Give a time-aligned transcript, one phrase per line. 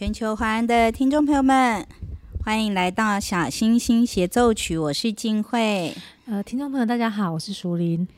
[0.00, 1.86] 全球华人的听众朋友们，
[2.42, 5.94] 欢迎来到《小星星协奏曲》，我是静慧。
[6.24, 8.08] 呃，听众朋友大家好，我是淑玲。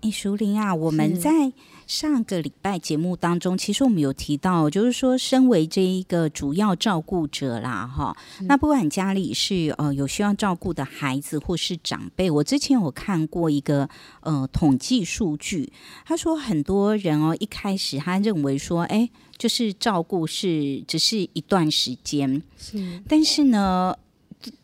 [0.00, 1.52] 哎，淑玲啊，我们在
[1.92, 8.16] 上个礼拜节目当中，其实我们有提到，就是说，身为这一个主要照顾者啦，哈，
[8.48, 13.86] 那不管家里是呃有需要照顾的孩子或是长辈，我之前有看过一个
[14.22, 15.70] 呃统计数据，
[16.06, 19.10] 他说很多人哦，一开始他认为说，哎。
[19.38, 23.92] 就是照顾是只是一段时间，是，但是呢，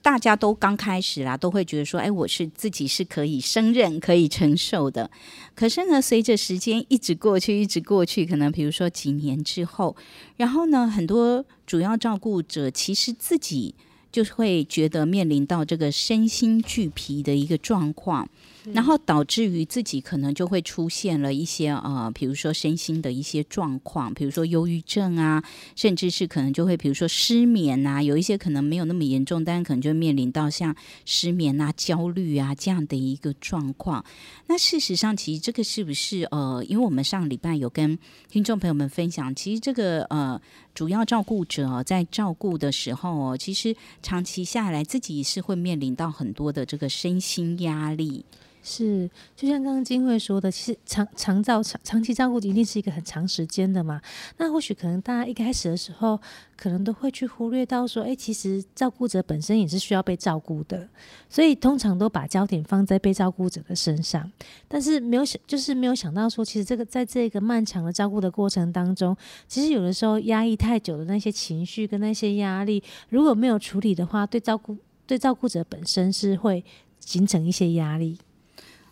[0.03, 5.11] 大家都刚开始啦，都会觉得说，哎，我是自己是可以胜任、可以承受的。
[5.55, 9.95] 可是呢，随着时间一直过去，一直过去，可能比如说几年之后，
[10.37, 13.75] 然后呢，很多主要照顾者其实自己
[14.11, 18.29] 就会觉得面临到这个身心俱疲的一个状况。
[18.73, 25.43] 然后导致于自己可能就会出现了一些呃，比如说身心的一些状况，比如说忧郁症啊，
[25.75, 30.75] 甚至是可能就会比如说失眠啊，有一些可能没有那么严重，但可能就面临到像
[31.05, 34.05] 失眠啊、焦虑啊这样的一个状况。
[34.47, 37.99] 那事实上，其实这个是不是呃，因为我们上礼拜有跟
[38.29, 40.41] 听众朋友们分享，其实这个呃
[40.75, 48.25] 主要照顾者在照顾的时候哦，其实长期下来自己是会面临到很多的这个身心压力。
[48.63, 54.01] 是，就像刚刚金慧说的，其实长长照长长期照顾一定是一个很长时间的嘛。
[54.37, 56.21] 那或许可能大家一开始的时候，
[56.57, 60.87] 可能都会去忽略到说，哎，其实照顾者本身也是需要被照顾的，
[61.31, 64.31] 所以通常都把焦点放在被照顾者的身上，
[64.67, 69.17] 但是没有想，就是没有想到说，其实这个在这个漫长的照顾的过程当中，
[69.47, 74.77] 其实有的时候压抑太久的那些情绪跟那些压力，如果没有处理的话，对照顾
[75.07, 76.63] 对照顾者本身是会
[77.01, 78.19] 形成一些压力。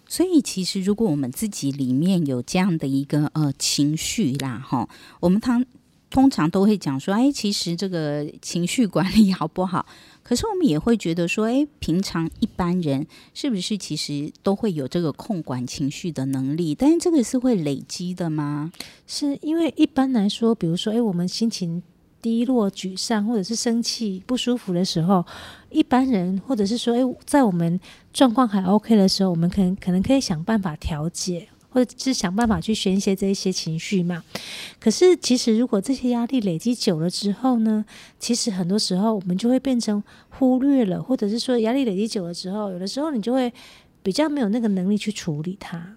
[0.09, 4.89] 所以，其实如果我们自己里面有这样的一个呃情绪啦，哈，
[5.21, 5.65] 我们通
[6.11, 9.85] 通常都会讲说，哎，其实这个情绪管理好不好？
[10.23, 16.75] 可是我们也会觉得说，哎，平常一般人是不是其实都会有这个控管情绪的能力？
[16.75, 18.71] 但是这个是会累积的吗？
[19.07, 21.83] 是因为一般来说，比如说，哎，我们心情。
[22.23, 25.25] 低落、沮丧，或者是生气、不舒服的时候，
[25.71, 27.79] 一般人或者是说，诶，在我们
[28.17, 34.25] 状况还 OK 的时候，我们可能可能可以想办法调节，或者是想办法去宣泄这一些情绪嘛。
[34.81, 37.85] 可是，其实如果这些压力累积久了之后呢，
[38.19, 43.53] 其实很多时候我们就会变成忽略了，或者是说压力累积久了之后，有的时候你就会
[44.03, 45.96] 比较没有那个能力去处理它。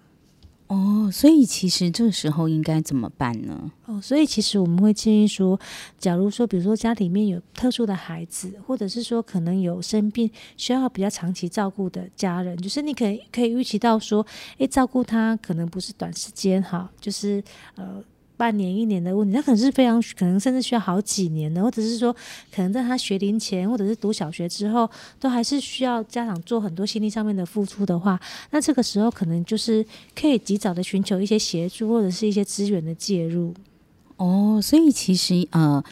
[0.70, 3.72] 哦，所以其实这时候应该怎么办呢？
[3.86, 5.58] 哦，所以其实我们会建议说，
[5.98, 14.24] 假如说，比如说家里面有特殊的孩子，或者是说可能有生病需要比较长期照顾的家人，就是你可以可以预期到说，
[14.58, 17.42] 诶，照顾他可能不是短时间哈，就是
[17.74, 18.00] 呃。
[18.40, 22.10] 半年一年的问题，他可能是非常可能甚至需要好几年的，或者是说，
[22.50, 24.88] 可能在他学龄前或者是读小学之后，
[25.18, 28.18] 都还是需要家长做很多心理上面的付出的话，
[28.50, 29.84] 那这个时候可能就是
[30.18, 33.52] 可以及早的寻求一些协助或者是一些资源的介入。
[34.16, 35.84] 哦，所以其实呃。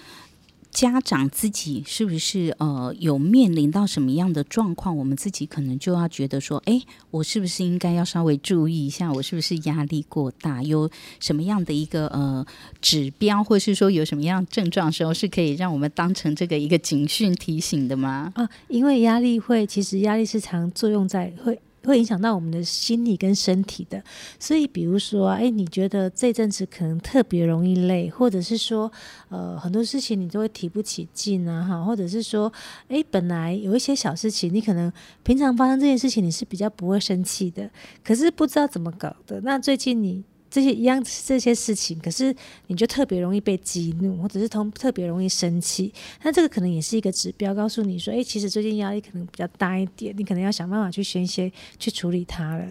[0.70, 6.80] 家长自己是不是呃有面临到什么样的状况，我们自己可能就要觉得说，哎，
[7.10, 10.62] 我是不是应该要稍微注意一下，我是不是压力过大？
[10.62, 10.88] 有
[11.18, 12.46] 什么样的一个呃
[12.80, 18.32] 指标，或是说有什么样症状的时候，是可以让我们当成这个一个警讯提醒的吗？
[18.36, 21.58] 啊，因为压力会，其实压力是常作用在会。
[21.84, 24.02] 会影响到我们的心理跟身体的，
[24.38, 28.90] 所以比如说，哎，你觉得这阵子可能特别容易累，或者是说，
[29.28, 32.52] 呃，很多事情你都会提不起劲啊，哈，或者是说，
[32.88, 34.92] 哎，本来有一些小事情，你可能
[35.22, 37.70] 平常发生这件事情，你是比较不会生气的，
[38.04, 40.24] 可是不知道怎么搞的，那最近你。
[40.50, 42.34] 这些一样这些事情，可是
[42.68, 45.92] 你就特别容易被激怒，或者是通特别容易生气。
[46.22, 52.66] 那这个可能也是一个指标，告诉你说，哎，其实最近压力可能比较大一点，你可能要想办法去宣泄、去处理它了。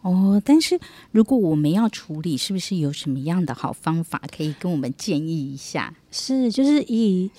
[0.00, 0.80] 哦，但是
[1.10, 5.94] 如果我们要处理，是不是有什么样的好方法可以跟我们建议一下？
[6.10, 7.30] 是，就是以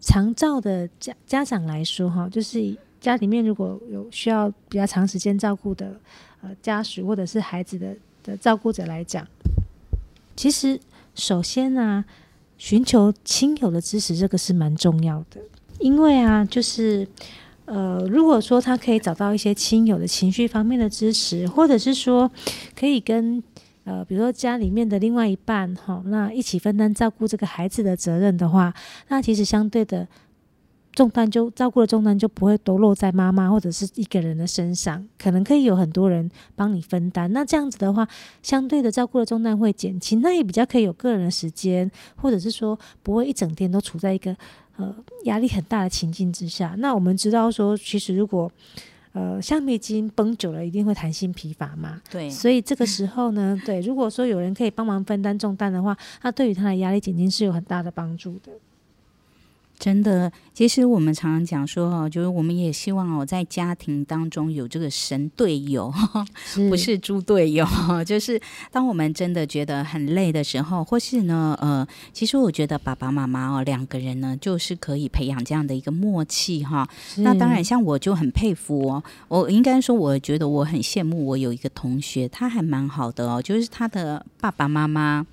[0.00, 5.98] 长照的家家长来说，哈，就是家里面如果有需要比较长时间照顾的
[6.42, 7.96] 呃家属或者是孩子的。
[8.24, 9.24] 的照顾者来讲，
[10.34, 10.80] 其实
[11.14, 12.04] 首先呢、
[12.58, 15.40] 寻求亲友的支持，这个是蛮重要的。
[15.78, 17.06] 因为啊，就是
[17.66, 22.28] 呃，如果说他可以找到一些亲友的情绪方面的支持，或者是说
[22.74, 23.42] 可以跟
[23.84, 28.74] 呃，比如说家里面的另外一半哈，那一起分担照顾这个孩子的责任的话，
[29.08, 30.08] 那其实相对的。
[30.94, 37.32] 重担就照顾的重担就不会都落在妈妈或者是一个人的身上，可能可以有很多人帮你分担。
[37.32, 38.06] 那这样子的话，
[38.42, 44.36] 相对的照顾的重担会减轻，那也比较可以有个人的时间，或者是说不会一整天都处在一个
[44.76, 44.94] 呃
[45.24, 46.76] 压力很大的情境之下。
[46.78, 48.48] 那我们知道说，其实如果
[49.12, 52.00] 呃橡皮筋绷久了，一定会弹性疲乏嘛。
[52.08, 58.52] 对，所以这个时候呢，对，如果说有人可以帮忙分担重担的话，那对于他的压力减轻是有很大的帮助的。
[59.78, 65.92] 真的，其实我们常常讲说哦，就是我们也希望哦，在家庭当中有这个神队友，
[66.46, 67.66] 是不是猪队友。
[68.06, 68.40] 就是
[68.70, 76.88] 当我们真的觉得很累的时候，或是呢，呃，其实我觉得爸爸妈妈哦，两个人呢，就是可以培养这样的一个默契哈。
[77.16, 85.26] 那当然，像我就很佩服哦，我应该说，我觉得我很羡慕，我有一个同学，他还蛮好的哦，就是他的爸爸妈妈。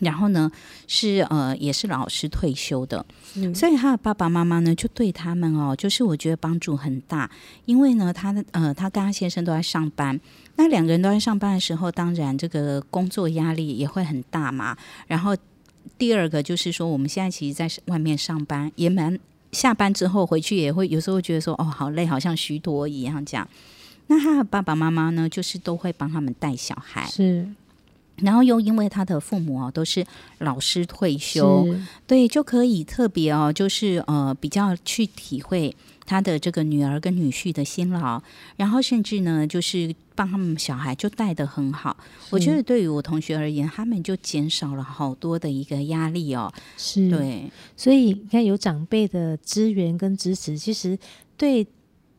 [0.00, 0.50] 然后呢，
[0.86, 3.04] 是呃，也是老师退休的，
[3.36, 7.30] 嗯、所以他的爸爸妈妈呢，就对他们哦，就是我觉得帮助很大。
[7.64, 10.18] 因为呢，他的呃，他跟他先生都在上班，
[10.56, 14.76] 那两个人都在上班的时候，当然这个工作压力也会很大嘛。
[15.06, 15.36] 然后
[15.96, 19.18] 第二个就是说，我们现在其实在外面上班，也蛮
[19.52, 23.46] 下班之后回去也会有时候会觉得说，哦，好累，好像虚脱一样这样。
[24.08, 27.48] 那他的爸爸妈妈呢，就是都会帮他们带小孩，是。
[28.16, 30.04] 然后又因为他的父母哦都是
[30.38, 31.66] 老师退休，
[32.06, 35.74] 对，就可以特别哦，就是呃比较去体会
[36.06, 38.22] 他的这个女儿跟女婿的辛劳，
[38.56, 41.96] 然后甚至呢就是帮他们小孩就带得很好。
[42.30, 46.52] 我觉得对于我同学而言，他们就减少了好多的一个压力哦。
[46.76, 50.98] 是，对，所以你看有长辈的支援跟支持，其实
[51.36, 51.66] 对。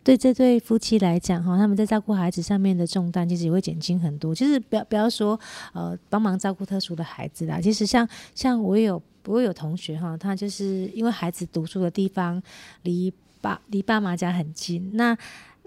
[0.06, 4.36] 对这对夫妻来讲，哈，他们在照顾孩子上面的重担，其实也会减轻很多。
[4.36, 5.38] 其实不要不要说，
[5.74, 7.60] 呃，帮忙照顾特殊的孩子啦。
[7.60, 12.40] 其实像像我有我有同学哈，他就是因为孩子读书的地方
[12.84, 13.12] 离
[13.42, 15.18] 爸离爸妈家很近，那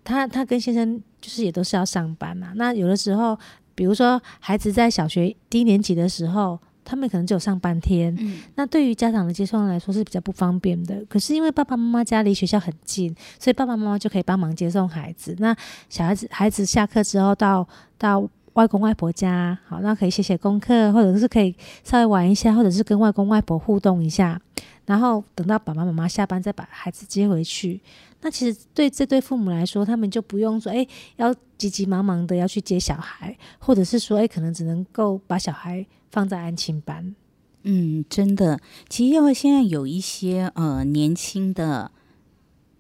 [0.04, 2.52] 他他跟先生就是也都是要上班嘛。
[2.54, 3.36] 那有的时候，
[3.74, 6.60] 比如说孩子在小学低年级的时候。
[6.88, 11.04] 他们可能只有上半天，嗯、那对于家长的接送来说是比较不方便的。
[11.06, 15.36] 可是因为爸爸妈妈家离学校很近，所以爸爸妈妈就可以帮忙接送孩子。
[15.38, 15.54] 那
[15.90, 17.68] 小孩子孩子下课之后到
[17.98, 21.54] 到外公外婆家，好，那可以写写功课，或者是可以
[21.84, 24.40] 稍微玩一下，或者是跟外公外婆互动一下。
[24.86, 27.78] 然后等到爸爸妈妈下班再把孩子接回去。
[28.22, 30.84] 那其实对这对父母来说，他们就不用说，哎，
[31.16, 37.14] 要急急忙忙的要去接小孩，或者是说，哎，可能只能够把小孩放在安亲班。
[37.62, 41.90] 嗯，真的，其实因为现在有一些呃年轻的。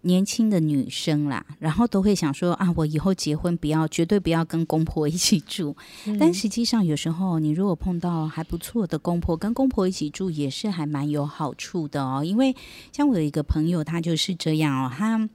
[0.02, 5.76] 年轻的女生啦，然后都会想说啊，我以后结婚不要，绝对不要跟公婆一起住。
[6.06, 12.22] 嗯、但实际上，有时候你如果碰到还不错的公婆，跟公婆一起住也是还蛮有好处的哦。
[12.24, 12.54] 因为
[12.92, 15.28] 像我有一个朋友，她就是这样哦，她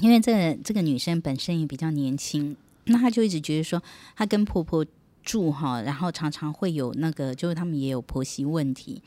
[0.00, 3.80] 因为这个、这个女生本身也比较年轻，那她就一直觉得说，
[4.16, 4.84] 她跟婆婆
[5.22, 9.02] 住哈，然后常常会有那个，就是他们也有婆媳问题。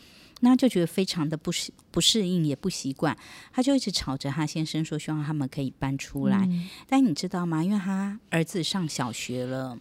[0.45, 3.17] 那就觉得非常的不适不适应，也不习惯，
[3.53, 6.45] 他就一直吵着他先生说，希望他们可以搬出来。
[6.51, 7.63] 嗯、但你知道吗？
[7.63, 9.79] 因为他儿子上小学了，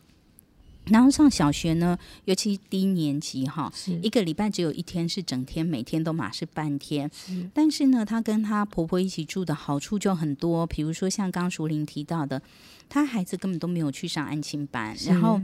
[0.85, 3.73] 然后上小学呢，尤其低年级哈，
[4.03, 7.11] 一个礼拜只有一天是整天，每天都嘛是半天。
[7.13, 12.41] 是但是呢，她跟她婆婆一起住的好处就很多，比如说像刚淑玲提到的，
[12.89, 15.41] 她孩子根本都没有去上安亲班，然后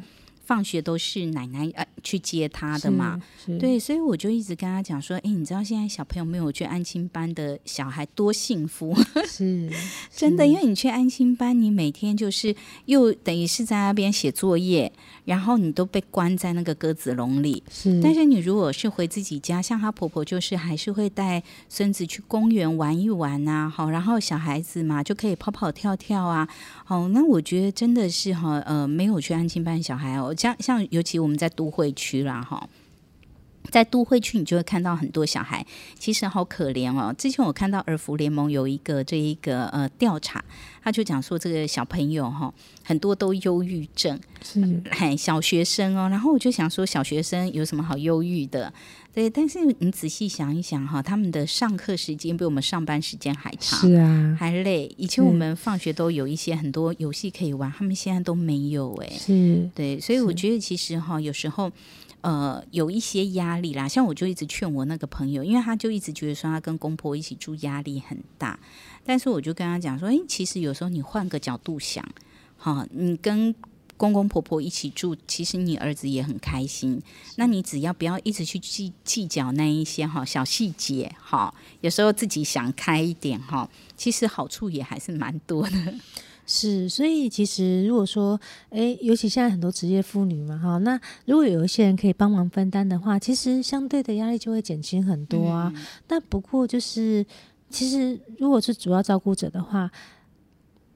[0.48, 3.20] 放学都是奶奶呃去接他的嘛。
[3.60, 8.96] 对，所以我就一直跟他讲说，哎，你知道现在小朋友没有去安亲班的小孩多幸福？
[9.26, 9.70] 是
[10.10, 14.90] 真的，因为你去安亲班，你每天就是又等于是在那边写作业，
[15.28, 17.62] 然后你都被关在那个鸽子笼里。
[17.70, 26.49] 是，但是你如果是回自己家，像她婆婆就是还是会带孙子去公园玩一玩啊，好，然后小孩子嘛就可以跑跑跳跳啊，
[26.85, 32.66] 好，那我觉得真的是哈，呃，没有去安亲班小孩哦，像像尤其我们在都会区啦，哈。
[33.70, 35.64] 在都会区，你就会看到很多小孩，
[35.98, 37.14] 其实好可怜哦。
[37.18, 40.42] 之前我看到儿福联盟有一个这一个呃调查，
[40.82, 46.08] 他就讲说这个小朋友哈、哦，很多都忧郁症，是哎小学生哦。
[46.08, 48.72] 然后我就想说，小学生有什么好忧郁的？
[49.12, 54.90] 对，但是你仔细想一想哈，他们的上课时间比我们上班时间还长，是啊，还累。
[54.96, 59.10] 以前我们放学都有一些很多游戏可以玩，他们现在都没有哎。
[59.10, 61.70] 是，对，所以我觉得其实哈，有时候。
[62.28, 68.61] 呃，有一些压力啦，像我就一直劝我那个朋友，因为他就一直觉得说他跟公婆一起住压力很大，
[69.02, 72.06] 但是我就跟他讲说，诶，其实有时候你换个角度想，
[72.58, 73.54] 哈，你跟
[73.97, 77.00] 公公婆婆一起住，其实你儿子也很开心，
[77.37, 83.66] 那你只要不要一直去计计较那一些哈小细节，哈，有时候自己想开一点哈，
[83.97, 85.94] 其实好处也还是蛮多的。
[86.50, 88.40] 是，所以其实如果说，
[88.70, 95.70] 诶，尤其现在很多职业妇女嘛，哈，那如果有一些人可以帮忙分担的话，其实相对的压力就会减轻很多啊。
[95.76, 97.22] 嗯、但不过就是，
[97.68, 99.90] 其实如果是主要照顾者的话，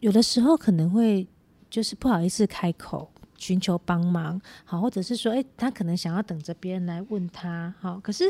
[0.00, 1.28] 有的时候可能会
[1.68, 8.24] 就是不好意思开口寻求帮忙，好，或者是说，诶，他可能想要等着别人来问他，好，可是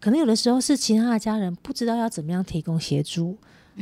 [0.00, 3.36] 可能有的时候是其他的家人不知道要怎么样提供协助。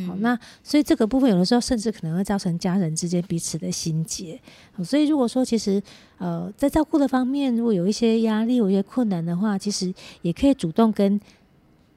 [0.07, 4.41] 好，那所以这个部分有的时候甚至可能会造成家人之间彼此的心结。
[4.85, 5.83] 所以如果说其实
[6.19, 9.93] 呃在照顾的方面，如果有一些压力、有一些困难的话，其实
[10.23, 11.21] 也可以主动跟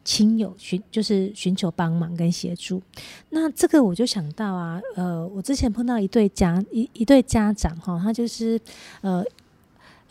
[0.03, 2.81] 亲友寻就是寻求帮忙跟协助。
[3.29, 8.59] 那这个我就想到啊，呃，我之前碰到一对家一一对家长哈，他就是
[9.01, 9.23] 呃。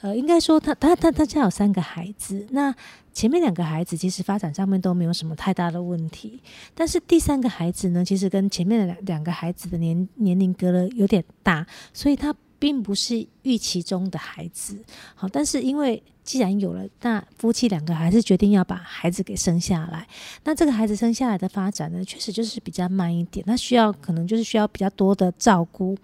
[0.02, 2.74] 呃，应该说他他他他家有三个孩子，那
[3.12, 6.42] 前面两个孩子其实发展上面都没有什么太大的问题，
[6.74, 14.78] 但是第三个孩子呢，其实跟前面的两两个孩子的年年龄隔了有点大，所以他并不是预期中的孩子。
[15.16, 20.06] 好，但是因为既然有了，那夫妻两个还是决定要把孩子给生下来。
[20.44, 25.98] 那这个孩子生下来的发展呢，确实就是比较慢一点，那需要可能就是需要比较多的照顾，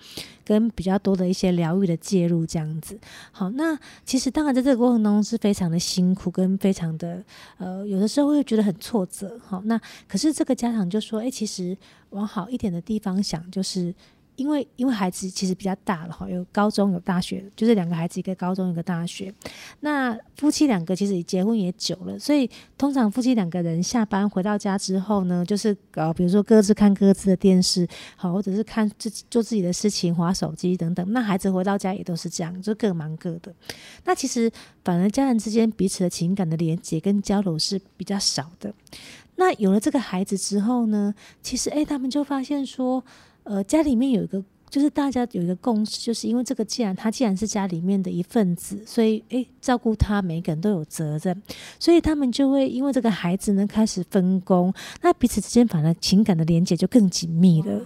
[0.44, 2.98] 跟比较多的一些疗愈的介入这样子。
[3.30, 7.22] 好，那其实当然在这个过程当中是非常的辛苦，跟非常的
[7.58, 9.38] 呃，有的时候会觉得很挫折。
[9.46, 11.78] 好，那可是这个家长就说，哎，其实
[12.10, 13.94] 往好一点的地方想，就是。
[14.38, 19.34] 因为因为孩子其实比较大了哈，有高中有大学，就是两个孩子，一个高中一个大学。
[19.80, 31.12] 那夫妻两个其实结婚也久了，所以通常夫妻两个人下班回到家之后呢，就是呃比如说各自看各自的电视，好，或者是看自己做自己的事情，划手机等等。
[31.12, 33.52] 那孩子回到家也都是这样，就各忙各的。
[34.04, 34.48] 那其实
[34.84, 38.72] 反而家人之间彼此的情感的连接跟交流是比较少的。
[39.34, 43.04] 那有了这个孩子之后呢，其实诶，他们就发现说。
[43.48, 51.42] 呃，家里面有一个，就是大家有一个共识，就是因为这个，既然他既然是家里面的一份子，所以诶，照顾他每个人都有责任，
[51.80, 57.80] 所以他们就会因为这个孩子呢开始分工，那彼此之间反而情感的连接就更紧密了。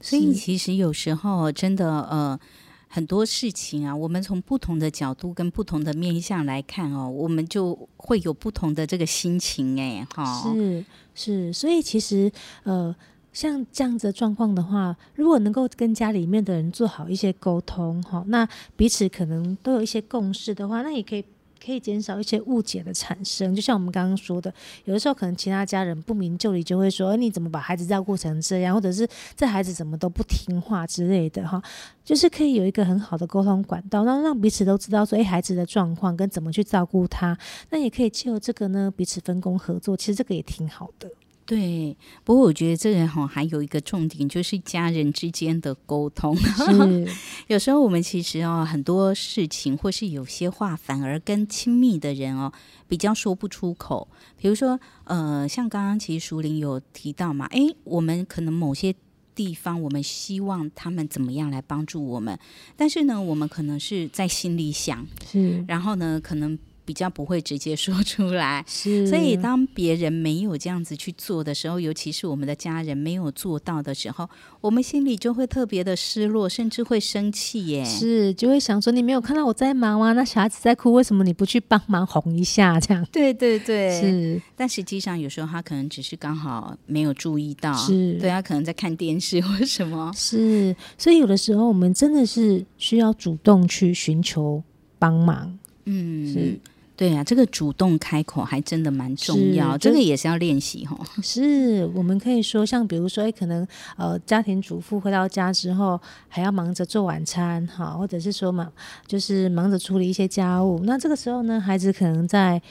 [0.00, 2.38] 所以其实有时候真的呃
[2.86, 10.84] 很多事情啊，我们从不同的角度跟不同的面向来看哦，我们就会有不同的这个心情哎，哈，是
[11.16, 12.30] 是，所以其实
[12.62, 12.94] 呃。
[13.34, 21.24] 像这样子的状况的话，如果能够跟家里面的人做好一些沟通，哈，那彼此可能都有一些共识的话，那也可以
[21.62, 23.52] 可以减少一些误解的产生。
[23.52, 31.60] 就像我们刚刚说的，有的时候可能其他家人不明就里就会说，你怎么把孩子照顾成这样，或者是这孩子怎么都不听话之类的，哈，
[32.04, 37.36] 就是可以有一个很好的沟通管道，让让彼此都知道说，诶，孩子的状况跟怎么去照顾他，
[37.70, 41.10] 那也可以借由这个呢，彼此分工合作，其实这个也挺好的。
[41.46, 46.34] 对，不过我觉得这个哈还有一个重点，就是家人之间的沟通。
[46.40, 47.06] 是
[47.48, 52.50] 有时候我们其实哦很多事情，或是有些话，反而跟亲密的人哦
[52.88, 54.08] 比较说不出口。
[54.38, 58.94] 比如说，呃，像刚刚其实淑玲有提到嘛，诶，我们可能某些
[59.34, 62.38] 地方，我们希望他们怎么样来帮助我们，
[62.74, 66.58] 但是呢，我们可能是在心里想，是，然后呢，可能。
[66.84, 69.06] 比较不会直接说出来，是。
[69.06, 74.28] 所以当别人没有这样子去做的时候，尤其是我们的家人没有做到的时候，
[74.60, 77.84] 我们心里就会特别的失落，甚至会生气耶。
[77.84, 80.12] 是，就会想说你没有看到我在忙吗？
[80.12, 82.78] 那小孩子在哭，为什么你不去帮忙哄一下？
[82.78, 83.06] 这样。
[83.10, 84.42] 对对对，是。
[84.56, 88.14] 但实际上有时候他可能只是刚好没有注意到，是。
[88.14, 90.12] 对，他可能在看电视或什么。
[90.16, 94.62] 是，所以有的时候我们真的是需要主动去寻求
[94.98, 95.58] 帮忙。
[95.86, 96.58] 嗯，是。
[96.96, 100.96] 对啊，这个主动开口还真的蛮重要，这个也是要练习哈。
[101.20, 108.70] 是我们可以说，像比如说，哎，可能呃，家庭主妇回到家之后，还要忙着做晚餐哈，或者是说嘛，
[109.08, 110.84] 就是忙着处理一些家务。
[110.84, 112.62] 那这个时候呢，孩子可能在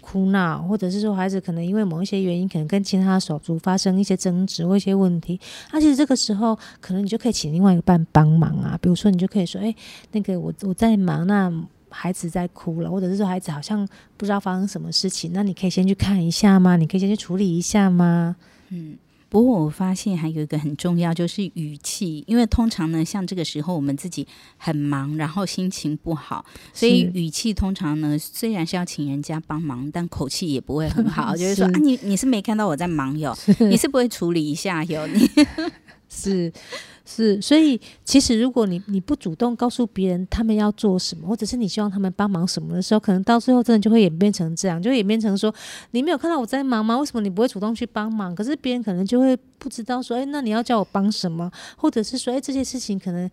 [0.00, 5.38] 哭闹，或者是说孩子可能因为某一些原因，可能跟其他手足发生一些争执或一些问题。
[5.72, 9.72] 那其实这个时候，可能你就可以请另外一个伴帮忙啊，比如说你就可以说，哎，
[10.10, 11.52] 那个我我在忙那。
[11.90, 16.76] 孩子在哭了，或者是说孩子好像不知道发生什么事情，那你可以先去看一下吗？
[16.76, 18.36] 你可以先去处理一下吗？
[18.70, 18.96] 嗯，
[19.28, 24.26] 不过我发现还有一个很重要，就是语气，因为通常呢，像这个时候我们自己
[24.56, 33.36] 很忙，然后心情不好，所以语气通常呢，虽然是要请人家帮忙，但口气也不会很好，是 就是说啊，你你是没看到我在忙哟，
[33.70, 35.30] 你是不会处理一下哟，你
[36.08, 36.52] 是。
[37.10, 45.52] 是，所以其实如果你你不主动告诉别人他们要做什么，或者是你希望他们帮忙什么的时候，可能到最后真的就会演变成这样，就演变成说
[45.92, 46.98] 你没有看到我在忙吗？
[46.98, 48.34] 为什么你不会主动去帮忙？
[48.34, 51.50] 可是别人可能就会不知道说，哎，那你要叫我帮什么？
[51.78, 53.28] 或者是说，哎，这些事情可能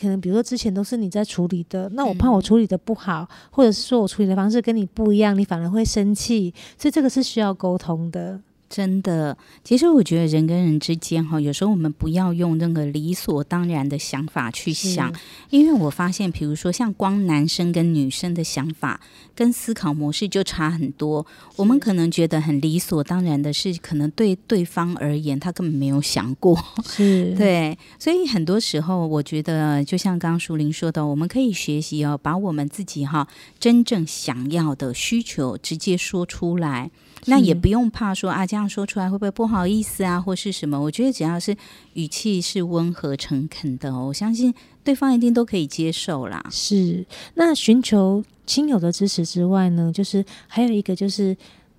[0.00, 8.40] 可能比如说之前都是你在处理的，那我怕我处理的不好，嗯、或者是说我处理的方式跟你不一样，你反而会生气，所以这个是需要沟通的。
[8.68, 15.12] 真的，其实我觉得人跟人之间哈，有时候我们不要用那个理所当然的想法去想，
[15.50, 19.00] 因为我发现，比如说像光男生跟女生的想法
[19.34, 21.26] 跟思考模式就差很多。
[21.56, 26.62] 我们可能觉得很理所当然的事，可能对对方而言，他根本没有想过。
[26.84, 33.26] 是， 对，所以很多时候，我觉得就像刚刚淑玲说的，我们可以学习哦，把我们自己哈
[33.58, 36.90] 真正想要的需求直接说出来。
[37.26, 40.80] 那也不用怕说啊，这样说出来会不会不好意思啊，或是什么？
[40.80, 41.56] 我觉得只要是
[41.94, 46.44] 语气是温和诚恳的哦，我相信对方一定都可以接受啦。
[46.50, 47.04] 是，
[47.34, 51.36] 那寻求亲友的支持之外呢，就是还有一个就是。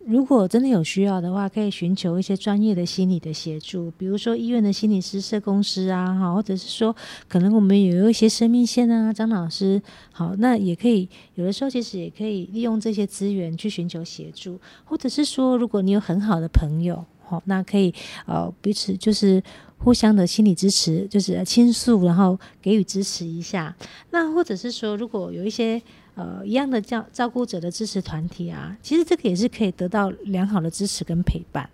[0.09, 6.95] 如果真的有需要的话，可以寻求一些专业的心理的协助，比如说医院的心理师、社工师啊，哈，或者是说
[7.27, 9.79] 可能我们有一些生命线啊，张老师，
[10.11, 17.93] 好，那也可以有的时候其实也可以利用这些资源去寻求协助，或者是说如果你有很好的朋友，好，那可以
[18.25, 19.43] 呃彼此就是
[19.77, 23.75] 互相的心理支持，就是倾诉，然后给予支持一下，
[24.09, 25.79] 那或者是说如果有一些。
[26.19, 31.69] 呃，一样的照照顾者的支持团体啊，其实这个也是可以得到良好的支持跟陪伴。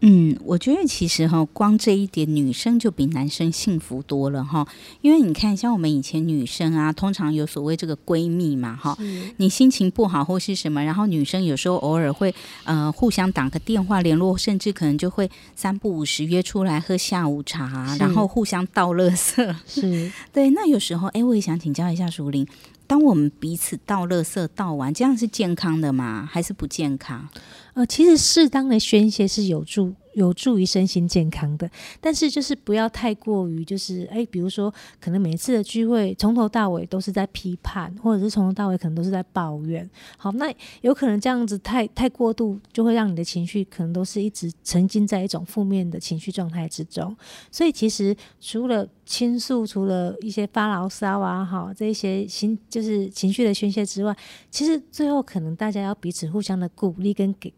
[0.00, 4.66] 嗯，我觉得其实哈，光这一点，女生就比男生幸福多了哈。
[5.02, 8.96] 因为你看，像我们以前女生啊，通常有所谓这个闺蜜嘛哈，
[9.36, 19.54] 你心情不好或是什么，然后女生有时候偶尔会呃互相打个电话联络，甚至可能就会三不五时约出来喝下午茶，然后互相倒垃圾。
[19.66, 20.50] 是对。
[20.50, 22.46] 那有时候，哎，我也想请教一下淑铃，
[22.90, 26.28] 当我们彼此倒垃圾倒完，这样是健康的吗？
[26.28, 27.28] 还是不健康？
[27.74, 39.88] 呃，其实适当的宣泄是有助有助于身心健康的，但是就是不要太过于就是哎，比如说可能每次的聚会从头到尾都是在批判，或者是从头到尾可能都是在抱怨。
[40.18, 40.52] 好，那
[40.82, 47.16] 有可能这样子太太过度，就会让你的情绪可能都是一直沉浸在一种负面的情绪状态之中。
[47.50, 54.14] 所以其实除了倾诉，除了一些发牢骚啊，哈，这一些心就是情绪的宣泄之外，
[54.50, 57.50] 其实最后可能大家要彼此互相的鼓励跟给。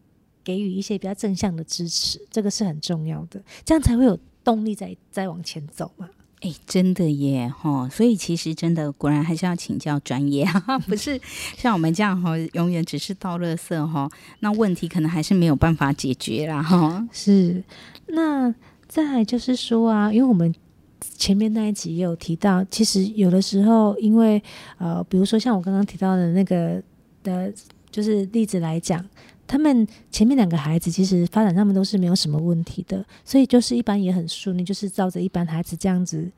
[0.43, 6.09] 给予一些比较正向的支持，这个是很重要的，这样才会有动力再再往前走嘛。
[6.41, 7.87] 哎，真的耶，哈！
[7.87, 11.17] 所以其实真的，果然还是要请教专业啊， 不是
[11.55, 14.09] 像我们这样哈，永远只是倒垃圾哈，
[14.41, 17.07] 那问题可能还是没有办法解决啦哈。
[17.13, 17.63] 是，
[18.07, 18.53] 那
[18.89, 20.53] 再来就是说啊，因为我们
[20.99, 24.43] 前面那一集也有提到，其实有的时候，因为
[24.77, 26.83] 呃，比如说像我刚刚提到的那个
[27.23, 27.53] 的，
[27.89, 29.01] 就是例子来讲。
[29.53, 36.31] 他们前面两个孩子其实发展上面都是没有什么问题的，所以就是一般也很顺利，就是照着一般孩子这样子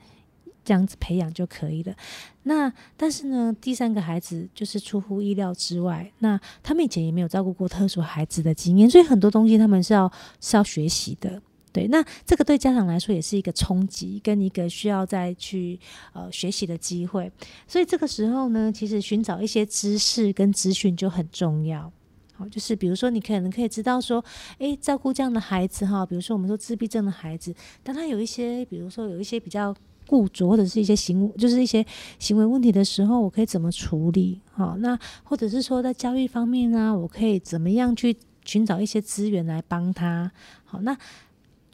[0.66, 1.96] 这样子培养就可以了。
[2.44, 11.42] 那但是呢，第三个孩子就是出乎意料之外，那他们以前也没有照顾过特殊孩子的经验，所以很多东西他们是要是要学习的。
[11.72, 15.80] 对，那这个对家长来说也是一个冲击，跟一个需要再去
[16.12, 17.32] 呃学习的机会。
[17.66, 21.90] 所以这个时候呢，其实寻找一些知识跟资讯就很重要。
[22.38, 24.24] 好，就是比如说你可能可以知道说，
[24.58, 29.74] 诶，照顾这样的孩子哈，比如说我们说自闭症的孩子，当他有一些，比如说有一些比较
[30.06, 31.86] 固着或者是一些行，就是一些
[32.20, 34.42] 行为问题的时候，我可以怎么处理？
[34.52, 40.32] 好，那或者是说在教育方面呢，我可以怎么样去寻找一些资源来帮他？
[40.66, 40.96] 好，那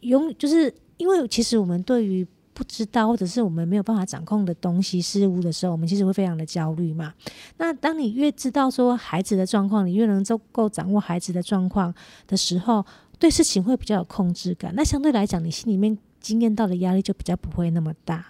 [0.02, 2.26] 永就是因为其实我们对于
[2.62, 7.12] 不知道或者是我们没有办法掌控的东西事物的时候，我们其实会非常的焦虑嘛。
[7.58, 11.91] 那当你越知道说孩子的状况，你越能够掌握孩子的状况
[12.28, 12.86] 的时候，
[13.17, 14.71] 对事情会比较有控制感。
[14.76, 18.24] 那相对来讲，你心里面经验到的压力就比较不会那么大。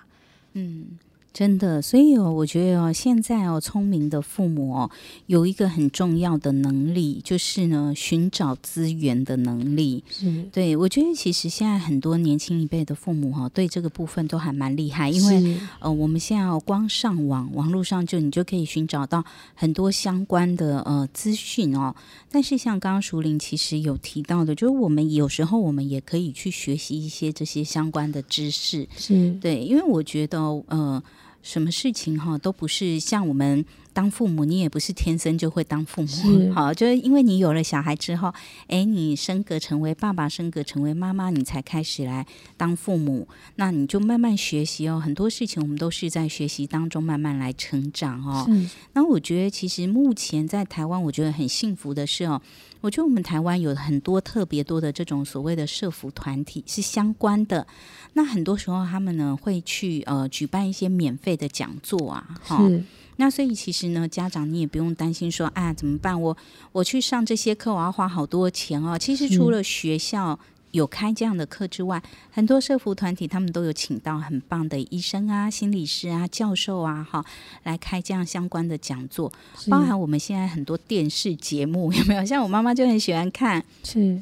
[0.53, 0.97] 嗯。
[1.33, 4.91] 真的，所以哦，我觉得哦，现在哦，聪明的父母哦，
[5.27, 10.03] 有一个很重要的能力，就是呢，寻找资源的能力。
[10.09, 19.23] 是，对，我觉得其实现在很多年轻一辈的父母哈，对这个部分都还蛮厉害，因为呃，我们现在哦，光上网，网络上就你就可以寻找到
[19.55, 21.95] 很多相关的呃资讯哦。
[22.29, 28.85] 但是像刚刚熟玲其实有提到的，就是我们有时候我们也可以去学习一些这些相关的知识。
[28.97, 31.01] 是对，因为我觉得呃。
[31.43, 36.53] 什么事情哈都不是像我们当父母，你也不是天生就会当父母。
[36.53, 38.33] 好，就是因为你有了小孩之后，
[38.67, 42.25] 诶，你升格成为爸爸，升格成为妈妈，你才开始来
[42.55, 43.27] 当父母。
[43.55, 48.47] 那你就慢慢学习哦，很多事情我们都是在学习当中慢慢来成长哦。
[48.93, 52.41] 那我觉得其实目前在台湾，我觉得很幸福的是哦，
[52.81, 57.65] 我觉得我们台湾有很多特别多的这种所谓的社服团体是相关的。
[58.13, 62.69] 那很多时候，他们呢会去呃举办一些免费的讲座啊，哈。
[63.17, 66.19] 那所以其实呢，家长你也不用担心说，啊怎么办？
[66.19, 66.35] 我
[66.71, 68.97] 我去上这些课，我要花好多钱哦。
[68.97, 70.39] 其实除了学校
[70.71, 77.23] 有开这样的课之外，很多社服团体他们都有请到很棒的医生啊、心理师啊、教授啊，哈，
[77.63, 79.31] 来开这样相关的讲座。
[79.69, 82.25] 包含我们现在很多电视节目 有没有？
[82.25, 83.63] 像我妈妈就很喜欢看。
[83.83, 84.21] 是。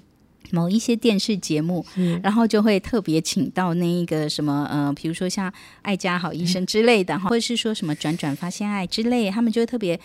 [0.52, 1.86] 某一些电视节目，
[2.24, 10.00] 然后就会特别请到那一个什么呃，比如说像爱家好医生之类的哈，或者是说什么转转发现爱之类，他们就会特别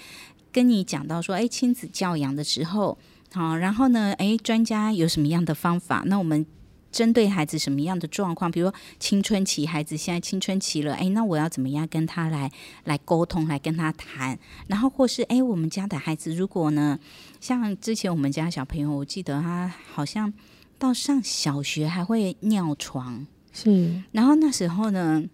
[0.52, 2.98] 跟你讲到说，哎，亲子教养的时候，
[3.34, 6.02] 好，然后呢，哎，专家有什么样的方法？
[6.06, 6.46] 那我们。
[6.94, 12.48] 针对孩子什么样的状况，比如说青春期，孩子现在青春期了，哎，那我要怎么样跟他来
[12.84, 14.38] 来沟通，来跟他谈？
[14.68, 16.96] 然后或是哎，我们家的孩子如果呢，
[17.40, 20.32] 像之前我们家小朋友，我记得他好像
[20.78, 24.00] 到上小学还会尿床，是。
[24.12, 25.24] 然后那时候呢，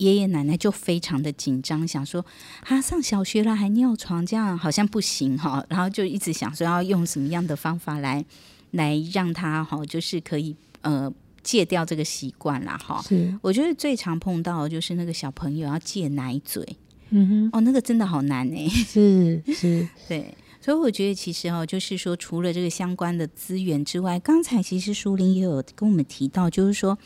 [0.00, 2.26] 爷爷奶奶就非常的紧张，想说
[2.62, 5.64] 他上小学了还尿床，这样好像不行哈。
[5.70, 8.24] 然后就一直想说要用什么样的方法来。
[8.72, 13.02] 来让他哈，就是可以呃戒掉这个习惯啦哈。
[13.02, 16.64] 是，我觉得最常碰到的就是那个小朋友要戒奶嘴，
[17.08, 18.68] 嗯哼，哦，那个真的好难哎。
[18.68, 26.96] 是是， 对，所以我觉得其实哦，就是说除了这个相关的资源之外，刚才其实书林也有跟我们提到，就是说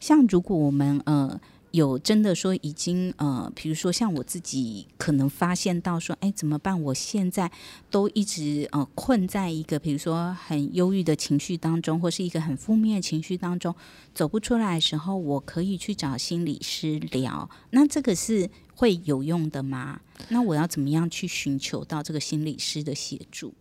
[0.00, 1.40] 像如果我们呃。
[1.72, 6.80] 有真的说已经呃，比如说像我自己可能发现到说，哎，怎么办？
[6.80, 7.50] 我现在
[7.90, 13.74] 都一直呃困在一个比如说很忧郁的情绪当中，或是一个很负面的情绪当中，
[14.14, 17.48] 走不出来的时候，我可以去找心理师聊。
[17.70, 20.00] 那这个是会有用的吗？
[20.28, 23.54] 那我要怎么样去寻求到这个心理师的协助？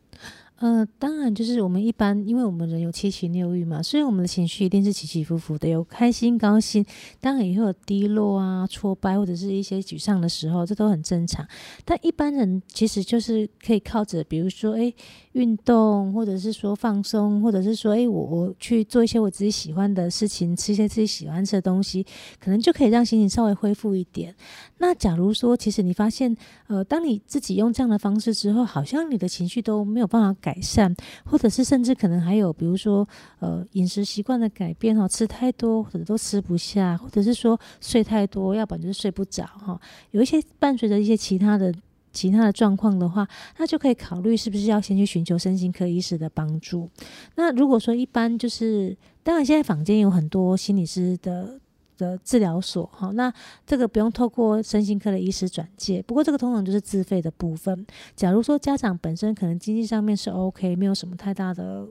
[0.62, 6.86] 呃，当然，就是我们一般，因为我们人有七情六欲嘛，所以我们的情绪一定是起起伏伏的，有开心、高兴，
[7.20, 11.44] 当然也会有低落啊、挫败或者是一些沮丧的时候，这都很正常。
[11.84, 14.94] 但一般人其实就是可以靠着，比如说，诶，
[15.32, 22.06] 运动，或者是说放松，或者是说，诶，我我去做一些我自己喜欢的事情，吃一些自己喜欢吃的东西，
[22.40, 24.36] 可能就可以让心情稍微恢复一点。
[24.78, 33.08] 那假如说，其实你发现，呃，当你自己用这样的方式之后，好像你的情绪都没有办法改改善，或者是甚至可能还有，比如说，
[33.40, 39.80] 呃，饮食习惯的改变哈，吃太多或者都吃不下，或者是说睡太多，要不然就是睡不着哈，
[40.12, 41.74] 有一些伴随着一些其他的
[42.12, 43.26] 其他的状况的话，
[43.58, 46.90] 那就可以考虑是不是要先去寻求身心科医师的帮助。
[47.36, 51.60] 那如果说一般就是，当然现在坊间有很多心理师的。
[52.02, 53.32] 的治疗所，好，那
[53.66, 57.86] 这个不用透过身心科的医师转介，不过这个通常就是自费的部分。
[58.16, 61.88] 假如说家长本身可能经济上面是 OK，没有什么太大的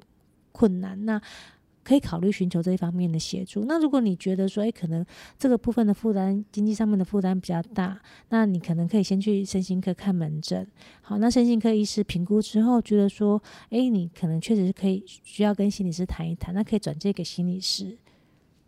[0.51, 1.21] 困难，那
[1.83, 3.65] 可以考虑寻求这一方面的协助。
[3.65, 5.05] 那如果你觉得说，诶，可能
[5.39, 10.67] 这个部分的负担，经济上面的负担比较大，那你可能可以先去身心科看门诊。
[11.01, 17.97] 好，那身心科医师评估之后，觉得说，诶，你可能确实是可以需要跟心理师谈一谈，那可以转介给心理师。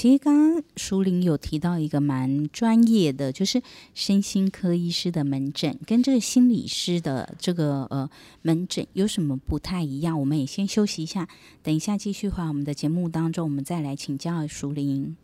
[0.02, 3.62] 其实刚刚淑玲有提到一个蛮专业的，就是
[3.94, 8.10] 身心科医师的门诊跟这个心理师的这个呃
[8.40, 10.18] 门诊有什么不太一样？
[10.18, 11.28] 我们也先休息一下，
[11.62, 15.16] 等一下继续回我们的节目当中，我们再来请教淑玲。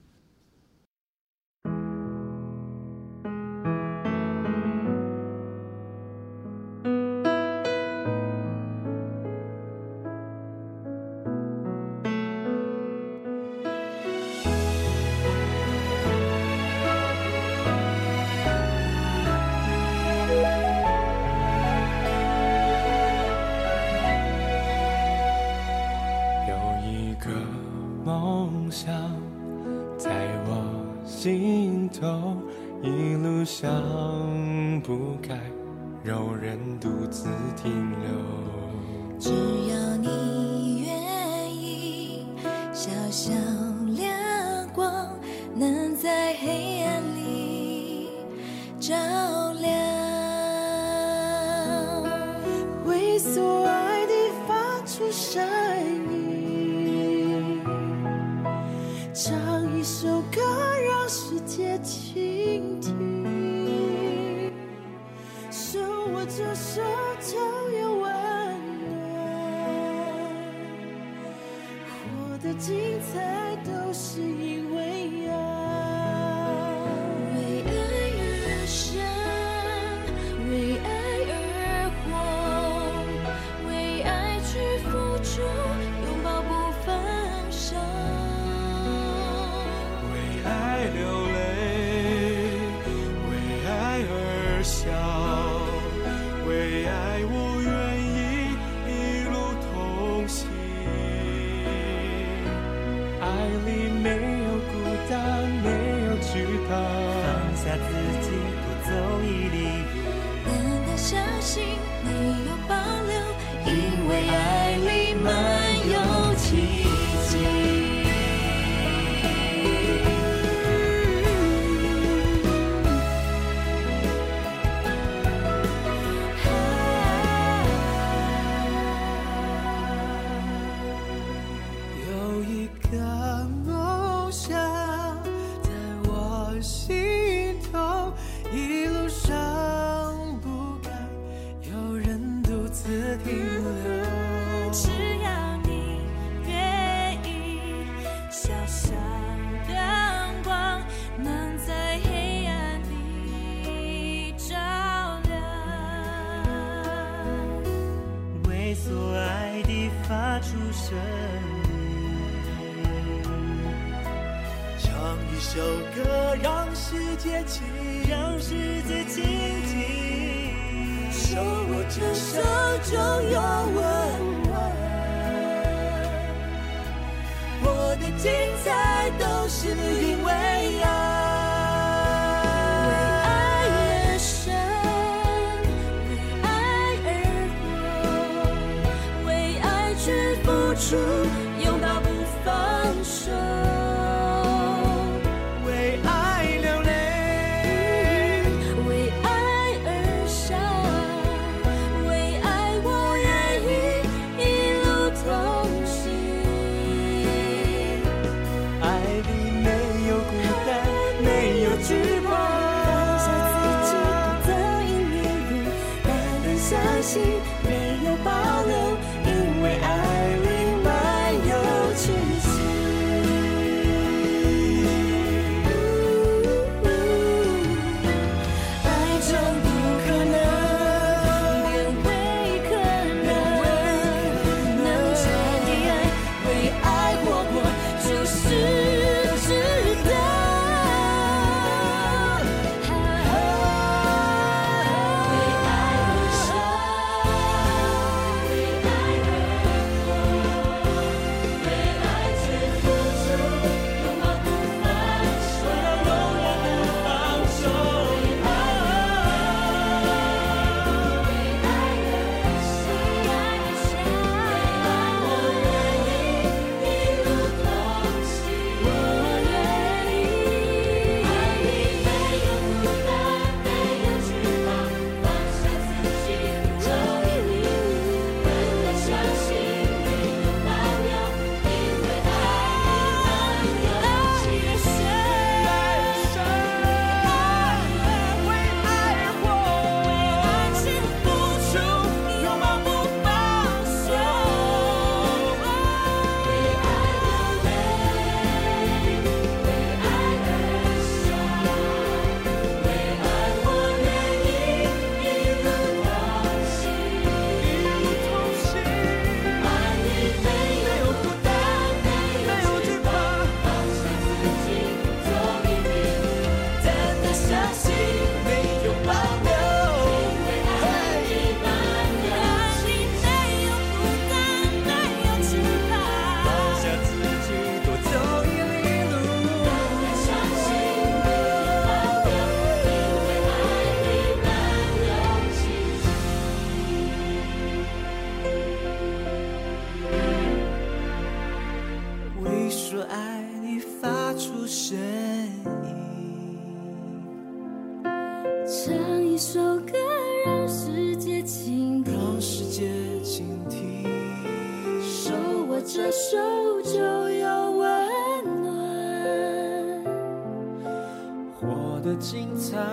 [362.78, 362.86] 精彩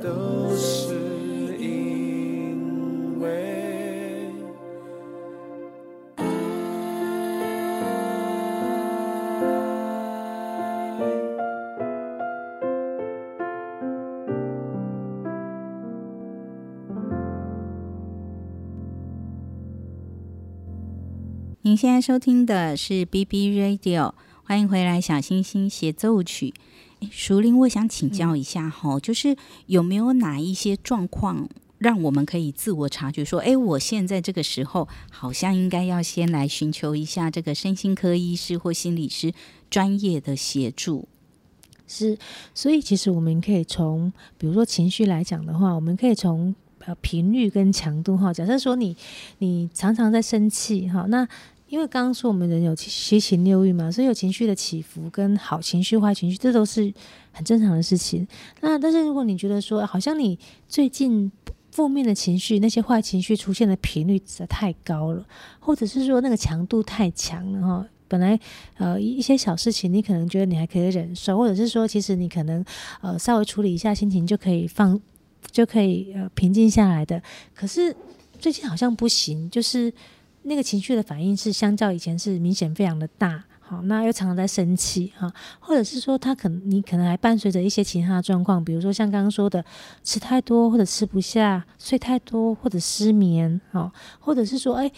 [0.00, 4.30] 都是因为
[6.14, 6.24] 爱。
[21.62, 24.12] 您现在收听的是 BB Radio，
[24.44, 26.54] 欢迎回来，小星星协奏曲。
[27.04, 29.36] 诶，淑铃，我想请教一下哈、嗯，就是
[29.66, 39.32] 有没有哪一些状况让我们可以自我察觉，说，诶，我现在这个时候好像应该要先来寻求一下这个身心科医师或心理师
[39.68, 41.08] 专业的协助。
[41.86, 42.16] 是，
[42.54, 46.54] 所以其实我们可以从，比如说情绪来讲的话，我们可以从
[46.86, 48.32] 呃频率跟强度哈。
[48.32, 48.96] 假设说你
[49.38, 51.28] 你常常在生气哈，那
[51.74, 56.94] 因为刚刚说我们人有七情六欲嘛，所以有情绪的起伏跟好情绪、坏情绪，这都是
[57.32, 58.24] 很正常的事情。
[58.60, 61.32] 那但是如果你觉得说，好像你最近
[61.72, 65.26] 负面的情绪、那些坏情绪出现的频率实在太高了，
[65.58, 68.38] 或者是说那个强度太强了哈，本来
[68.76, 72.64] 呃一些小事情你可能觉得你还可以忍受，或者是说其实你可能
[73.00, 75.00] 呃稍微处理一下心情就可以放
[75.50, 77.20] 就可以呃平静下来的，
[77.52, 77.96] 可是
[78.38, 79.92] 最近好像不行，就是。
[80.44, 89.64] 那个情绪的反应是相较以前是明显非常的大，好，那又常常在生气哈，或者是说他可能你可能还伴随着一些其他的状况，比如说像刚刚说的
[90.02, 94.90] 吃太多或者吃不下，睡太多或者失眠，哈，或者是说哎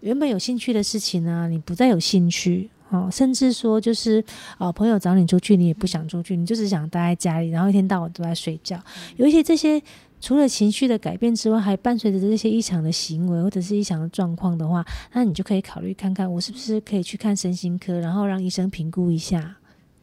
[0.00, 4.24] 原本有兴趣的事情呢，你不再有兴趣，哦，甚至说就是
[4.56, 8.82] 啊朋友找你出去，你也不想出去，你就是想待在家里，然后一天到晚都在睡觉，
[9.16, 9.82] 有一些这些。
[10.24, 14.82] 除了情绪的改变之外，还伴随着这些异常的行为或者是异常的状况的话，
[15.12, 19.54] 那你就可以考虑看看，我是不是可以去看身心科，然后让医生评估一下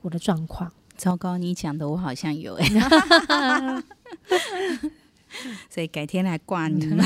[0.01, 0.71] 我的状况。
[0.95, 2.67] 糟糕，你讲的我好像有哎，
[5.71, 7.03] 所以改天来挂你们。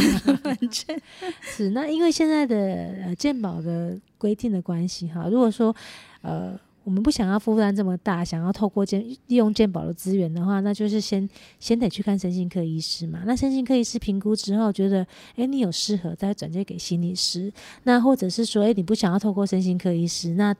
[1.42, 2.58] 是那因为现在的
[3.06, 5.74] 呃健保的规定的关系哈，如果说
[6.22, 6.60] 呃。
[6.86, 11.28] 我们不想要负担这么大，想要透过健利用健保的资源的话，那就是先
[11.60, 13.24] 先得去看身心科医师嘛。
[13.26, 17.52] 那身心科医师评估之后，觉得诶你有适合，再转接给心理师。
[17.84, 20.56] 那或者是说，诶你不想要透过身心科医师，那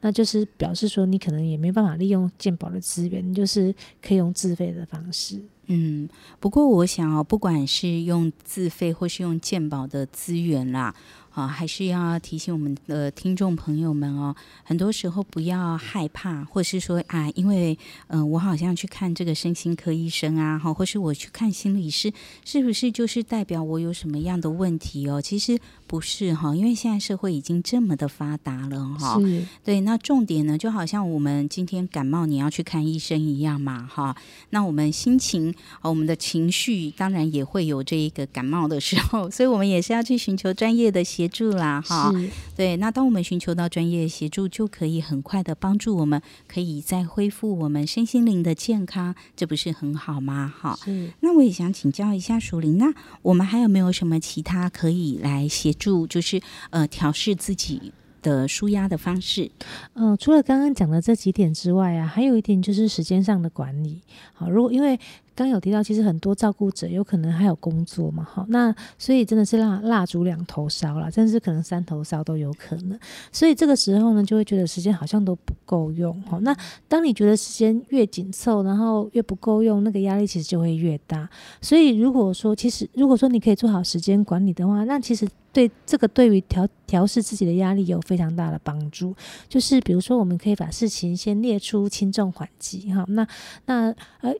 [0.00, 5.38] 那就是表示说你可能也没办法利用健保的资源，就是可以用自费的方式。
[5.66, 6.08] 嗯，
[6.40, 10.94] 不过我想哦，不管是用自费或是用健保的资源啦。
[11.38, 22.12] 啊，还是要提醒我们的听众朋友们哦，很多时候不要害怕，或是说啊，因为嗯、我好像去看这个身心科医生啊，哈，或是我去看心理师，
[22.44, 25.22] 是不是就是代表我有什么样的问题哦？
[25.22, 25.56] 其实
[25.88, 29.18] 不是哈，因为现在社会已经这么的发达了哈。
[29.18, 29.44] 是。
[29.64, 34.14] 对，那重点呢，就好像我们今天感冒，你要去看医生一样嘛，哈。
[34.50, 42.12] 那我们心情，我们的情绪，当然也会有这一个感冒的时候， 所以我们也是要去寻求专业的协助啦，哈，
[42.54, 50.52] 对，那当我们寻求到专业协助，就可以很快的帮助我们，可以再恢复我们身心灵的健康，这不是很好吗？
[50.60, 50.78] 哈，
[51.20, 52.92] 那我也想请教一下淑铃，那
[53.22, 59.50] 我们还有没有什么其他可以来协助，就是呃调试自己的舒压的方式？
[59.94, 64.02] 呃，除了刚刚讲的这几点之外啊，还有一点就是时间上的管理。
[64.34, 64.98] 好，如果因为
[65.38, 72.98] 刚有提到，其实很多照顾者有可能还有工作嘛，哈，那所以真的是蜡蜡烛两头烧了，甚至可能三头烧都有可能。
[73.30, 76.20] 所以这个时候呢，就会觉得时间好像都不够用。
[76.22, 76.52] 哈，那
[76.88, 81.30] 当你觉得时间越紧凑，然后越不够用，那个压力其实就会越大。
[81.62, 89.14] 所以如果说，其实如果说你可以做好时间管理的话，那其实对这个对于调调试自己的压力有非常大的帮助。
[89.48, 93.24] 就是比如说，我们可以把事情先列出轻重缓急，哈，那
[93.66, 94.34] 那呃。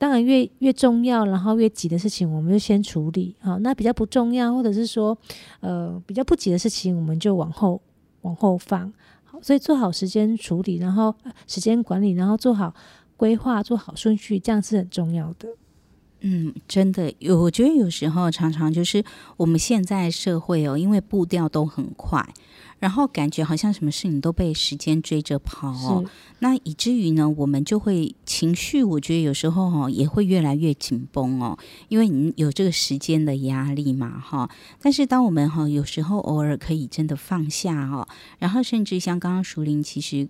[0.00, 3.36] 当然越，越重要，然后越急的事情，我们就先处理。
[3.38, 5.14] 好，那比较不重要，或者是说，
[5.60, 7.78] 呃，比较不急的事情，我们就往后
[8.22, 8.90] 往后放。
[9.24, 11.14] 好，所以做好时间处理，然后
[11.46, 12.74] 时间管理，然后做好
[13.18, 15.50] 规划，做好顺序，这样是很重要的。
[16.22, 19.04] 嗯，真的有，我觉得有时候常常就是
[19.36, 22.26] 我们现在社会哦，因为步调都很快。
[22.80, 26.04] 然后感觉好像什么事情都被时间追着跑哦，
[26.40, 31.56] 那以至于呢，我们就会情绪，我觉得有时候哈也会越来越紧绷哦，
[31.88, 34.50] 因为你有这个时间的压力嘛哈。
[34.80, 38.08] 但是当我们哈有时候偶尔可以真的放下哦，
[38.38, 40.26] 然后甚至像刚刚淑玲其实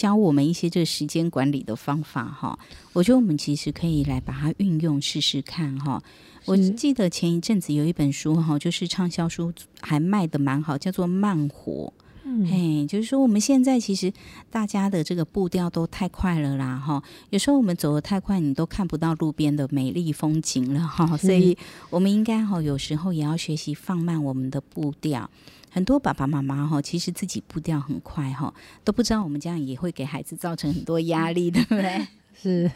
[0.00, 2.56] 教我们一些这个时间管理的方法哈。
[2.92, 6.00] 我觉得我们其实可以来把它运用试试看哈。
[6.44, 11.92] 我记得前一阵子有一本书哈，就是畅销书还卖的蛮好，叫做《慢活》。
[12.22, 14.12] 嗯，嘿，就是说我们现在其实
[14.50, 17.02] 大家的这个步调都太快了啦哈。
[17.30, 21.16] 有时候我们走得太快，你都看不到路边的美丽风景了哈。
[21.16, 21.56] 所以
[21.90, 25.28] 我们应该哈，有时候也要学习放慢我们的步调。
[25.70, 28.52] 很多爸爸妈妈哈，其实自己步调很快哈，
[28.84, 32.06] 都不知道我们这样也会给孩子造成很多压力， 对不对？
[32.40, 32.70] 是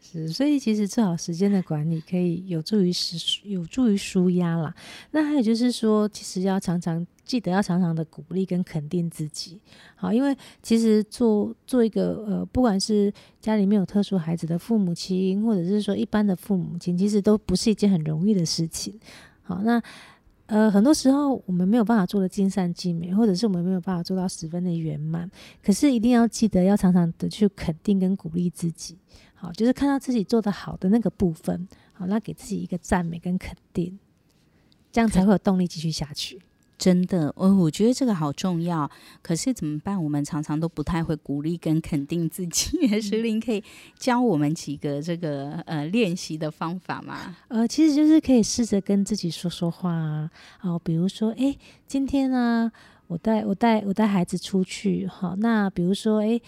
[0.00, 4.74] 是，所以其实做好时间的管理，可以有助于舒有助于舒压啦。
[5.10, 9.60] 那还有就是说，其实要常常记得要常常的鼓励跟肯定自己，
[9.94, 13.12] 好，因为其实做做一个呃，不管是
[13.42, 18.98] 家里面有特殊孩子的父母亲，或者是说一般的父母亲，其实都不是一件很容易的事情。
[19.42, 19.82] 好，那。
[20.48, 25.30] 呃，很多时候我们没有办法做的尽善尽美，或者是我们没有办法做到十分的圆满。
[25.62, 28.96] 可是一定要记得要常常的去肯定跟鼓励自己，
[29.34, 33.98] 好，就是看到自己做的好的那个部分，好，那给自己一个赞美跟肯定，
[34.90, 36.40] 这样才会有动力继续下去。
[36.78, 38.88] 真的，我我觉得这个好重要。
[39.20, 40.02] 可是怎么办？
[40.02, 42.86] 我们常常都不太会鼓励跟肯定自己。
[43.02, 43.62] 石林可以
[43.98, 47.36] 教我们几个这个呃练习的方法吗？
[47.48, 50.30] 呃，其实就是可以试着跟自己说说话啊。
[50.62, 51.56] 哦，比如说，哎，
[51.86, 52.70] 今天呢，
[53.08, 56.40] 我带我带我带孩子出去，好，那比如说，哎。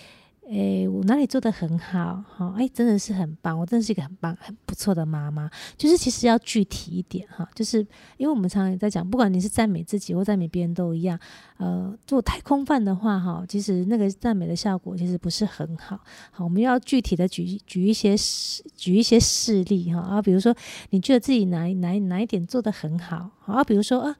[0.48, 2.24] 诶，我哪里做得很好？
[2.28, 5.48] 哈，诶，真的是很棒，我真的是一个很棒、很不错的妈妈。
[5.76, 7.78] 就是其实要具体一点哈，就是
[8.16, 11.16] 因为我们常常也在讲，不管你是赞美自己或赞美别人都一样。
[11.58, 16.00] 呃，做太空泛的话哈，其实那个赞美的效果其实不是很好。
[16.32, 20.52] 好，我们要具体的举举一些事，举一些事例哈啊，比如说
[20.88, 24.16] 你觉得自己哪哪哪一点做得很，好啊，比如说啊。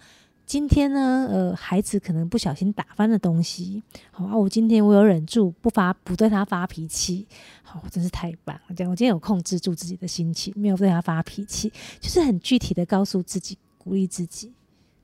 [0.50, 3.80] 今天呢，呃，孩子可能不小心打翻了东西，
[4.10, 7.24] 好啊，我今天我有忍住不发，不对他发脾气，
[7.62, 14.52] 好，真是太棒了，这样我今天有控制住自己的心情，没有对他发脾气，就是很具体的告诉自己，鼓励自己。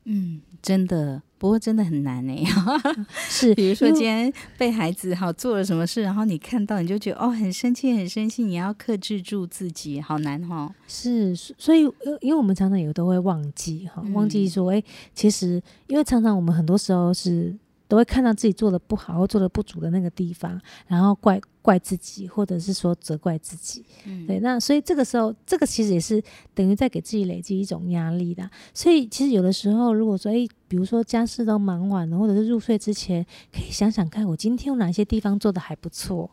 [0.03, 2.45] 嗯，真的，不过真的很难哎。
[3.29, 10.75] 是，比如说今天被孩子好做了什么事，然后你看到你就觉得哦，很生气，很生气，你要克制住自己，好难哈。
[10.87, 11.81] 是，所以
[12.21, 14.83] 因为我们常常有都会忘记哈，忘记说哎，
[15.15, 17.55] 其实因为常常我们很多时候是。
[17.89, 23.85] 都会看到自己做的不好或做的不足的那个地方，然后怪怪自己，或者是说责怪自己。
[24.05, 26.23] 嗯，对，那所以这个时候，这个其实也是
[26.55, 28.49] 等于在给自己累积一种压力的。
[28.75, 36.31] 所以其实有的时候，如果说，诶，比如说家事都忙完了，或者是入睡之前，可以想想看，我今天有哪些地方做的还不错。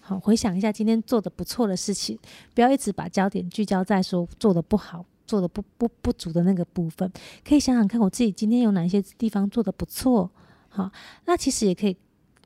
[0.00, 2.18] 好，回想一下今天做的不错的事情，
[2.54, 7.10] 不要一直把焦点聚焦在说做的不好、做的不不不足的那个部分。
[7.46, 10.30] 可以想想看，我自己今天有哪些地方做的不错。
[10.68, 10.90] 好，
[11.26, 11.96] 那其实也可以，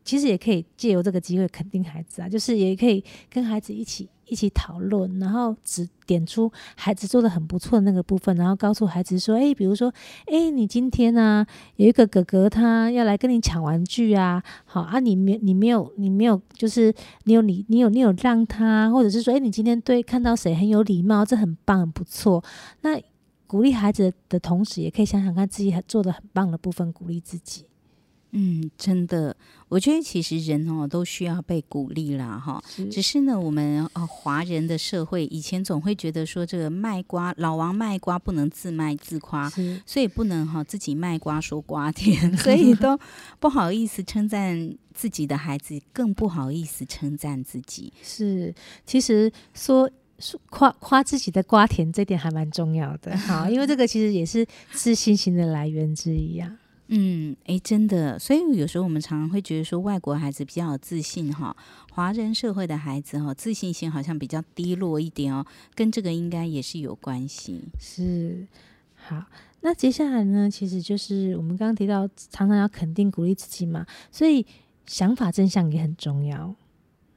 [0.04, 9.92] 其实也可以借由这个机会肯定孩子啊，就是也可以跟孩子一起一起讨论，然后指点出孩子做的很不错的那个部分，然后告诉孩子说，哎，比如说，
[10.26, 11.44] 哎，你今天呢，
[11.76, 16.94] 有一个哥哥他要来跟你抢玩具啊，好啊，你没你没有你没有，就是
[17.24, 22.42] 你有你你有你有让他，或者是说，哎，你今天对看到谁很有礼貌，这很棒很不错，
[22.80, 22.98] 那
[23.46, 27.66] 鼓励孩子的同时，也可以想想看自己做的很棒的部分，鼓励自己。
[28.34, 29.36] 嗯，真的，
[29.68, 32.64] 我觉得其实人哦都需要被鼓励啦，哈。
[32.90, 39.50] 只是呢，我们呃华人的社会以前总会觉得说，这个卖瓜老王卖瓜不能自卖自夸，
[39.84, 42.98] 所以不能哈自己卖瓜说瓜甜， 所以都
[43.38, 47.92] 不好意思称赞自己的孩子，更不好意思称赞自己。
[48.02, 48.54] 是，
[48.86, 56.50] 其实说说夸夸自己的瓜甜，这点还蛮重要的， 好，因为这个其实也是自信心的来源之一啊。
[56.94, 61.56] 嗯，哎，真的，所以有时候我们常常会觉得说，外国孩子比较有自信哈，
[61.90, 67.62] 华人社会的孩子哈，自信心好像比较低落一点哦，跟这个应该也是有关系。
[67.80, 68.46] 是，
[68.94, 69.24] 好，
[69.62, 74.44] 那接下来呢，其实就是我们刚刚提到，常常要肯定鼓励自己嘛，所以
[74.86, 76.54] 想法真相也很重要。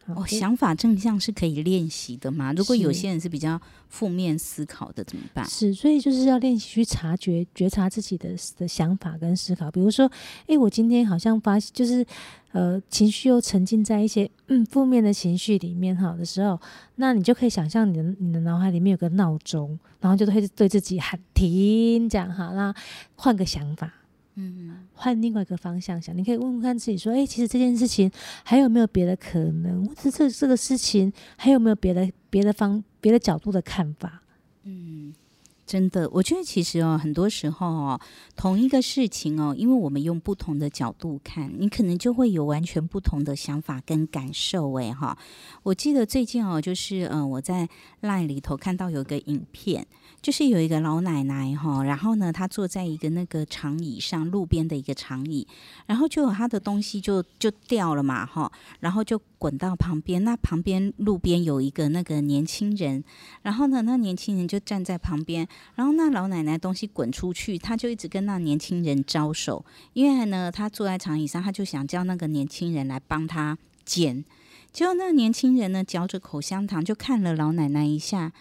[0.08, 2.54] 哦，想法正向是可以练习的吗？
[2.54, 5.44] 如果有些人是比较负面思考的，怎么办？
[5.50, 9.72] 是，所以就是要练习去察觉、觉察自己的的想法跟思考。
[9.72, 10.10] 比如说，
[10.46, 12.06] 哎，我今天好像发现，就是
[12.52, 16.60] 呃，情绪又沉浸在一些嗯负面的情绪里面哈的时候，
[16.98, 22.72] 那你就可以想象你的你的脑海里面有个闹钟，然后就会对自己喊停，这样哈，那
[23.16, 23.92] 换个想法。
[24.36, 28.12] 嗯，换另外一个方向想，你可以问问看自己说：“哎，其实这件事情
[28.44, 29.86] 还有没有别的可能？
[29.86, 34.22] 或者这这个事情还有没有别的别的方别的角度的看法？”
[34.64, 35.14] 嗯，
[35.66, 38.02] 真的，我觉得其实哦，很多时候哦，
[38.36, 44.74] 同一个事情哦，因为我们用不同的角度看，你可能就会有完全不同的想法跟感受。
[44.74, 45.18] 哎哈，
[45.64, 47.70] 我记得最近哦，就是嗯、呃，我在
[48.02, 49.86] LINE 里头看到有个影片，
[50.26, 55.48] 就是有一个老奶奶哈，然后呢，她坐在一个那个长椅上，路边的一个长椅，
[55.86, 63.04] 然后就有她的东西就就掉了嘛哈，然后就滚到旁边，那旁边路边有一个那个年轻人，
[63.44, 65.48] 然后呢，那年轻人就站在旁边。
[65.76, 69.64] 然后那老奶奶东西滚出去，她就一直跟那年轻人招手，
[69.94, 73.56] 因为呢，她坐在长椅上，她就想叫那个年轻人来帮她
[73.86, 74.26] 捡。
[74.72, 78.34] 结果那年轻人呢，嚼着口香糖，就看了老奶奶一下，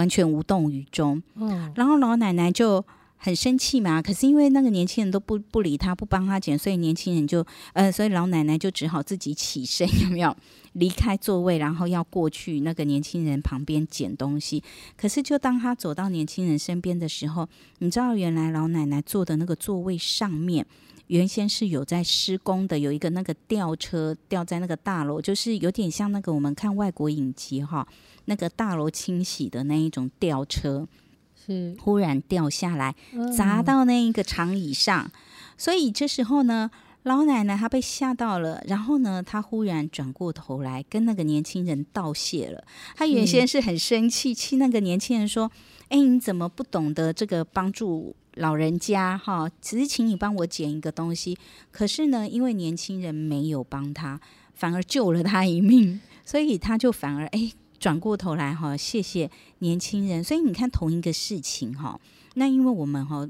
[0.00, 1.22] 完全无动于衷。
[1.34, 2.82] 嗯，然后老奶奶就
[3.18, 7.44] 很生气嘛，可是因为那个年轻人都不不理他，不帮他捡，所以年轻人就
[7.74, 10.34] 呃，所以老奶奶就只好自己起身，有没有？
[10.74, 14.62] 离开座位，然后要过去那个年轻人旁边捡东西。
[14.96, 17.46] 可是，就当他走到年轻人身边的时候，
[17.80, 20.64] 你知道，原来老奶奶坐的那个座位上面，
[21.08, 27.84] 原先是有在施工的，有一个那个吊车吊在那个大楼，就是有点像那个我们看外国影集哈，
[28.30, 30.86] 那个大楼清洗的那一种吊车，
[31.34, 32.94] 是忽然掉下来，
[33.36, 35.10] 砸到那一个长椅上。
[35.58, 36.70] 所以这时候呢。
[37.04, 42.62] 老奶奶她被吓到了，然后呢，她忽然转过头来跟那个年轻人道谢了。
[42.94, 45.50] 她原先是很生气，气那个年轻人说
[45.88, 49.16] ：“哎，你怎么不懂得这个帮助老人家？
[49.16, 51.38] 哈，只是请你帮我捡一个东西。
[51.70, 54.20] 可是呢，因为年轻人没有帮他，
[54.52, 57.50] 反而救了他一命，所以他就反而哎
[57.80, 59.28] 转过头来哈，谢谢
[59.58, 60.22] 年轻人。
[60.22, 61.98] 所以你看，同一个事情哈，
[62.34, 63.28] 那因为我们哈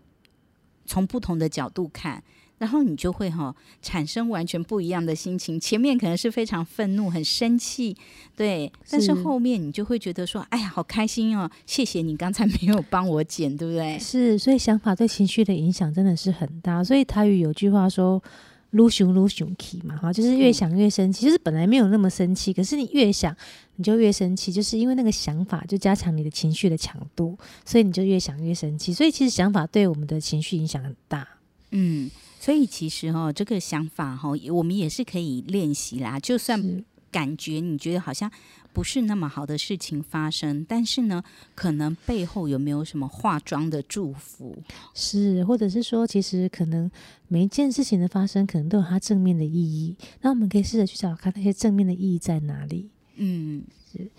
[0.84, 2.22] 从不同的角度看。”
[2.60, 7.96] 然后你就会哈、哦、产生完全不一样的心情，前面可能是非常愤怒、很生气，
[8.36, 13.98] 对，是但是后面你就会觉得说，哎呀，好开心哦，谢谢你刚才 没有帮我剪，对不对？
[13.98, 16.84] 是，所以想法对情绪的影响真的是很大。
[16.84, 18.22] 所以台语有句话说
[18.72, 21.24] “撸熊撸熊气”嘛，哈，就是越想越生气。
[21.24, 23.34] 其实本来没有那么生气，可是你越想
[23.80, 28.92] 你就越生气，就是因为那个想法就加强你的情绪的强度，所以你就越想越生气。
[28.92, 31.26] 所以其实想法对我们的情绪影响很大，
[31.70, 32.10] 嗯。
[32.38, 36.20] 所以其实哈，这个想法哈，我们也是可以练习啦。
[36.20, 38.30] 就算感觉你觉得好像
[38.72, 41.22] 不是那么好的事情发生，但是呢，
[41.54, 44.56] 可能背后有没有什么化妆的祝福？
[44.94, 46.90] 是，或者是说，其实可能
[47.28, 49.96] 每一件事情的发生，可能都有它正面的意义。
[50.20, 52.88] 那我们可以试着去找看那些正面的意义在哪里。
[53.16, 54.10] 嗯，是。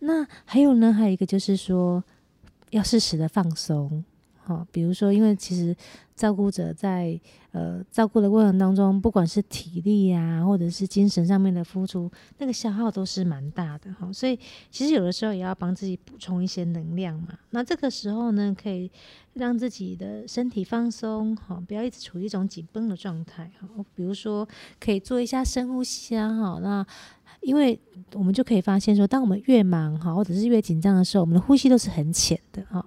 [0.00, 2.02] 那还有呢，还有一个就是说，
[2.70, 4.04] 要适时的放松。
[4.42, 5.76] 好，比如说，因为其实
[6.16, 7.20] 照顾者在
[7.52, 14.10] 呃照顾的过程当中，不管是体力呀、或者是精神上面的付出，那个消耗都是蛮大的哈。
[14.12, 14.36] 所以
[14.70, 17.38] 其实有的时候也要帮自己补充一些能量嘛。
[17.50, 18.90] 那这个时候呢，可以
[19.34, 23.68] 让自己的身体放松，哈，不要一直处于一种紧绷的状态哈。
[23.94, 24.48] 比如说，
[24.80, 26.84] 可以做一下深呼吸啊，哈，那。
[27.40, 27.78] 因为
[28.12, 32.84] 我们就可以发现说，当我们越忙哈，或者是越紧张的时候，我们的呼吸都是很浅的哈。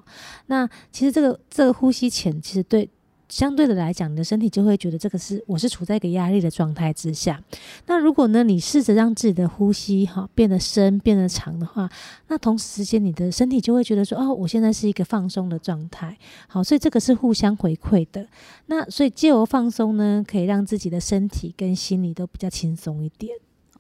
[0.48, 2.90] 那其实这个这个呼吸浅，其实对
[3.30, 7.42] 相对的来讲，你的身体就会觉得这个是我是处在一个压力的状态之下。
[7.88, 11.90] 那如果呢，你试着让自己的呼吸哈变得深、变得长的话，
[12.28, 16.16] 那同时间你的身体就会觉得说，哦，我现在是一个放松的状态。
[16.48, 18.28] 好，所以这个是互相回馈的。
[18.68, 23.34] 那所以借由放松呢，可以让自己的身体跟心理都比较轻松一点。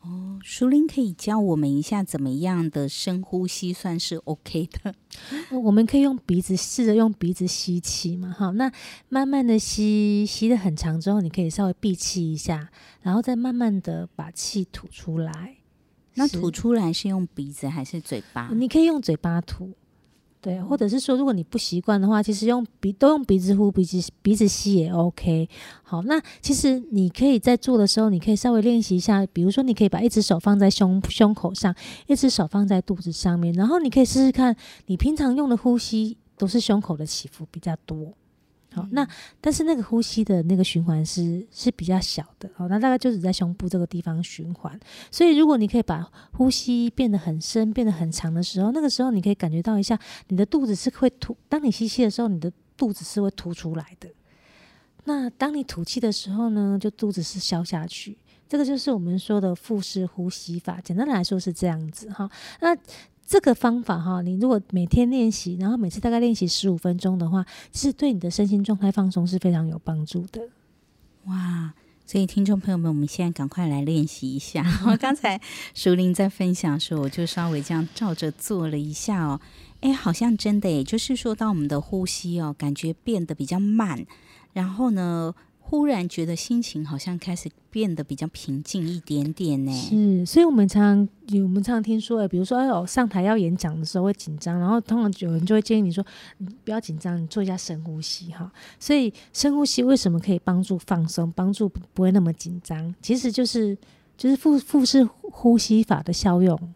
[0.04, 4.93] 哦，淑玲可以教我们一下怎么样的深呼吸算是 OK 的？
[5.64, 8.72] 我们可以用鼻子试着用鼻子吸气嘛，好，那
[9.08, 12.70] 慢慢的吸，吸的很长之后，你可以稍微闭气一下，
[13.01, 15.56] 然后再慢慢的把气吐出来。
[16.16, 18.49] 那吐出来是用鼻子还是嘴巴？
[18.54, 19.72] 你可以用嘴巴吐。
[20.44, 25.48] 对，或者是说，如果你不习惯的话，其实用鼻都用鼻子呼，鼻子鼻子吸也 OK。
[25.84, 31.74] 好，那其实你可以在做的时候，你可以稍微练习一下，比如说，你可以把一只手放在胸胸口上，
[32.08, 34.54] 一只手放在肚子上面，然后你可以试试看，
[34.88, 38.12] 你平常用的呼吸都是胸口的起伏比较多。
[38.74, 39.07] 好，那
[39.39, 44.78] 但是那个呼吸的那个循环是是比较小的，好，那大概就只在胸部这个地方循环。
[45.11, 49.97] 所以如果你可以把呼吸变得很深、变得很长的时候，那个时候你可以感觉到一下，
[50.28, 51.38] 你的肚子是会凸。
[51.47, 54.09] 当你吸气的时候，你的肚子是会凸出来的。
[55.05, 58.17] 那当你吐气的时候呢，就肚子是消下去。
[58.47, 60.80] 这个就是我们说的腹式呼吸法。
[60.82, 62.30] 简单来说是这样子哈。
[62.61, 62.76] 那
[63.34, 70.40] 这个方法哈，你如果每天练习，然后每次大概练习十五分钟的话，其实对你的身心状态放松是非常有帮助的。
[71.26, 71.74] 哇，
[72.06, 74.64] 所以，听众朋友们，我们现在赶快来练习一下。
[74.86, 75.42] 我 刚才
[75.74, 79.42] 淑玲在分享的时候，我就稍微这样照着做了一下哦。
[79.82, 84.06] 哎，好像真的诶，就是说到我们的呼吸哦，感觉变得比较慢，
[84.54, 85.34] 然后呢，
[85.74, 89.71] 忽然觉得心情好像开始变得比较平静一点点呢。
[89.74, 96.05] 是，所以我们常常有，我们常常听说，哎，比如说，哎呦，上台要演讲的时候会紧张，然后通常有人就会建议你说，
[96.38, 98.51] 你不要紧张，你做一下深呼吸哈。
[98.80, 102.93] 所以深呼吸为什么可以帮助放松，帮助不会那么紧张？
[103.01, 103.76] 其实就是
[104.15, 106.74] 就是腹腹式呼吸法的效用。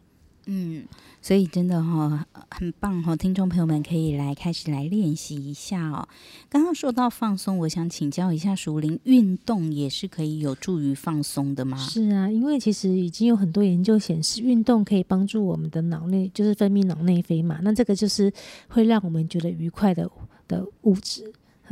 [0.47, 0.87] 嗯。
[1.27, 6.07] 所以真的哈、哦、很棒哈、哦，听众朋友们可以来开始来练习一下哦。
[6.47, 11.75] 刚刚说到放松，我想请教一下淑铃，运动也是可以有助于放松的吗？
[11.75, 18.31] 是啊，因为其实已经有很多研究显示，运动可以帮助我们的脑内就是分泌脑内啡嘛，那这个就是
[18.69, 20.09] 会让我们觉得愉快的
[20.47, 21.29] 的物质。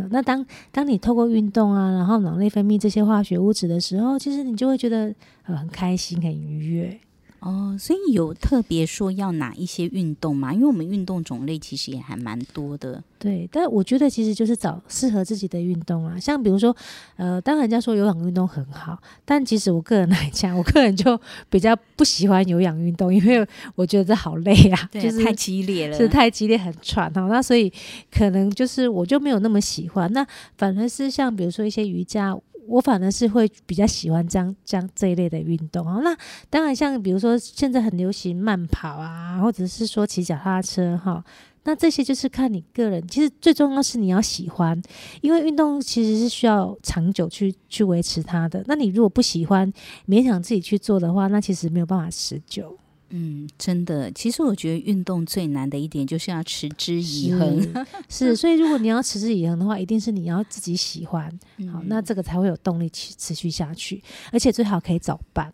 [0.09, 6.99] 那当当你透过运动啊，然后脑内分泌这些化学物质的时候，其实你就会觉得呃很开心、很愉悦。
[7.45, 10.51] 哦，所以有特别说要哪一些运动吗？
[10.51, 13.03] 因为我们运动种类其实也还蛮多的。
[13.19, 16.19] 对，但我觉得其实就是找适合自己的运动啊。
[16.19, 16.75] 像比如说，
[17.17, 27.27] 呃，当然人家说有氧运动很好，但其实我个人来讲，我个人就比较不喜欢有氧运动，因为我觉得这好累啊，对 就是太激烈了，是太激烈很喘哈。
[27.27, 27.71] 那所以
[28.11, 30.11] 可能就是我就没有那么喜欢。
[30.11, 30.25] 那
[30.57, 32.35] 反而是像比如说一些瑜伽。
[32.67, 35.99] 我反而是会比较喜欢这样这样这一类的运动啊。
[36.03, 36.15] 那
[36.49, 41.23] 当然，像比如说现在很流行慢跑啊，或者是说骑脚踏车哈。
[41.67, 43.07] 那这些就是看你个人。
[43.07, 44.79] 其实最重要是你要喜欢，
[45.21, 48.63] 因为运动其实是需要长久去去维持它的。
[48.67, 49.73] 那你如果不喜欢，
[50.07, 52.77] 勉强自己去做的话，那其实没有办法持久。
[53.17, 57.85] 嗯，真的，其实我觉得运动最难的一点就是要持之以恒。
[58.09, 64.03] 是， 所以如果你要持之以恒的话，一定是你要自己喜欢，嗯、好，那这个才会有动力持持续下去，
[64.33, 65.53] 而且最好可以早办。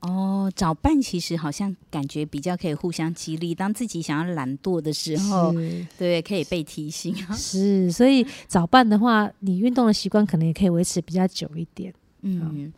[0.00, 5.54] 哦，找伴其实好像感觉比较可以互相激励，当自己想要懒惰的时候，
[5.96, 7.14] 对，可以被提醒。
[7.34, 11.94] 是，所以早伴的话，你运动的习惯可能也可以维持比较久一点。
[12.20, 12.70] 嗯。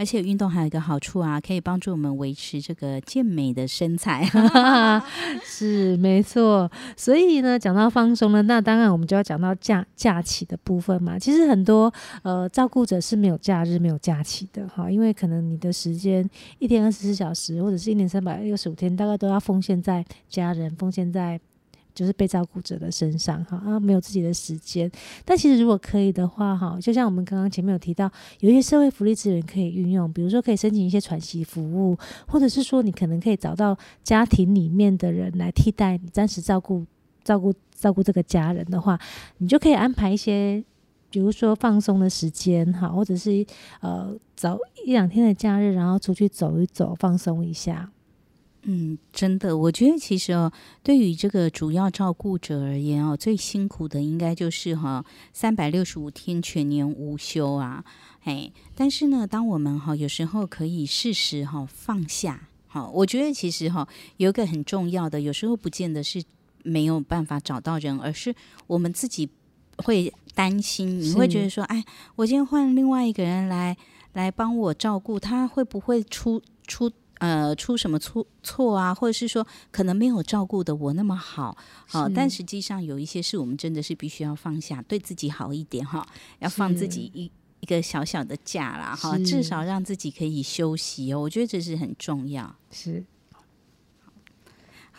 [0.00, 4.26] 而且运动还有一个好处啊，可以帮助我们维持这个健美的身材。
[5.44, 6.72] 是没错。
[6.96, 11.18] 所以呢，讲到放松呢，那当然我们就要讲到假假期的部分嘛。
[11.18, 11.92] 其实很多
[12.22, 16.26] 呃照顾者是没有假日、没有假期的哈，因为可能你的时间
[16.58, 21.38] 一天二十四小时，或者是一年三百六十五天，大概都要奉献在家人，奉献在。
[21.94, 24.90] 就是被照顾者的身上哈啊，没有自己的时间。
[25.24, 28.10] 但其实如果可以的话哈，就像我们刚刚前面有提到，
[28.40, 36.84] 有一些社会福利资源可以运用，比如说可以申请一些喘息服务，或者是说你可能可以找到家庭里面的人来替代你暂时照顾
[37.22, 38.98] 照顾照顾这个家人的话，
[39.38, 40.64] 你就可以安排一些，
[41.10, 43.44] 比如说放松的时间哈，或者是
[43.80, 47.90] 呃找一两天的假日，然后出去走一走，放松一下。
[48.64, 50.52] 嗯，真的，我觉得其实哦，
[50.82, 55.02] 对于这个主要照顾者而言哦，最辛苦的应该就是哈
[55.32, 57.82] 三百六十五天全年无休啊，
[58.24, 63.88] 哎，但是呢，当我们哈有时候可以适时哈放下，好，我觉得其实哈
[64.18, 66.22] 有一个很重要的，有时候不见得是
[66.62, 68.34] 没有办法找到人，而是
[68.66, 69.26] 我们自己
[69.78, 71.82] 会担心，你会觉得说，哎，
[72.14, 73.74] 我今天换另外一个人来
[74.12, 76.92] 来帮我照顾，他会不会出出？
[77.20, 78.94] 呃，出什么错错啊？
[78.94, 81.56] 或者是说，可能没有照顾的我那么好，
[81.86, 86.06] 好，但实际上有一些事，我们真的是必须要放下，对自己好一点哈，
[86.38, 93.04] 要放自己一一个小小的假啦哈，至少让自己可以休息哦，我觉得这是很重要，是。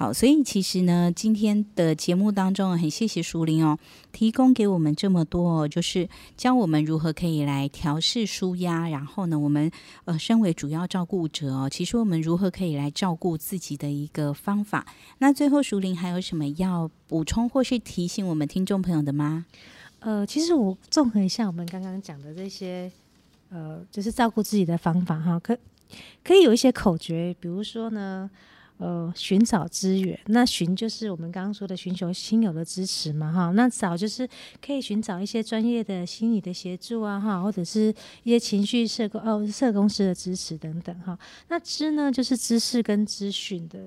[0.01, 3.77] 好，所以其实呢，今天的节目当中，很谢谢淑铃哦，
[4.11, 9.69] 提供给我们这么多哦，就是教我们如何可以来调试舒压，然后呢，我们
[10.05, 14.87] 呃，身为主要照顾者哦，其实我们如何可以来照顾自己的一个方法。
[15.19, 19.45] 那最后，淑铃还有什么要补充或是提醒我们听众朋友的吗？
[19.99, 22.91] 呃，其实我综合一下我们刚刚讲的这些，
[23.49, 25.55] 呃，就是照顾自己的方法哈，可
[26.23, 28.27] 可以有一些口诀，比如说呢。
[28.81, 33.51] 呃，寻找资源，那寻就是我们刚刚说的寻求亲友的支持嘛，哈。
[33.51, 34.27] 那找就是
[34.59, 41.15] 可以寻找一些专业的心理的协助啊，哈，或者是一些情绪社工哦，社工师的支持等等，哈。
[41.49, 43.79] 那知呢，就是知识跟资讯的。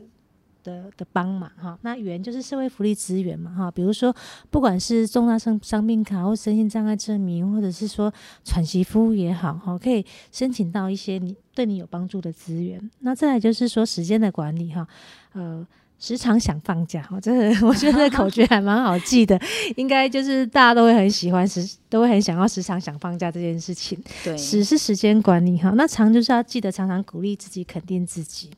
[0.64, 4.12] 的的帮忙哈，那源就是社会福利资源嘛哈，比如说
[4.50, 8.12] 不管是重大伤伤病卡或身心障碍证明，或者是说
[8.42, 12.90] 喘息服务也好哈，可以申请到一些你对你有帮助的资源。
[13.00, 14.86] 那再来就是说时间的管理哈，
[15.34, 15.64] 呃，
[15.98, 19.40] 时常想放假，哈，这个 我觉得这口诀还蛮好记的，
[19.76, 23.98] 应该就是大家都会很喜欢时，都会很想要时常想放假这件事情。
[24.24, 28.50] 对，时是时间管理哈，那常就是要记得常常鼓励自己，肯定自己。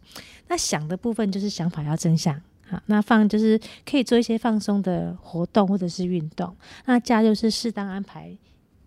[0.49, 6.55] 那想的部分就是想法要正向，好，那放就是可以做一些放松的活动或者是运动。
[6.85, 8.37] 那假就是适当安排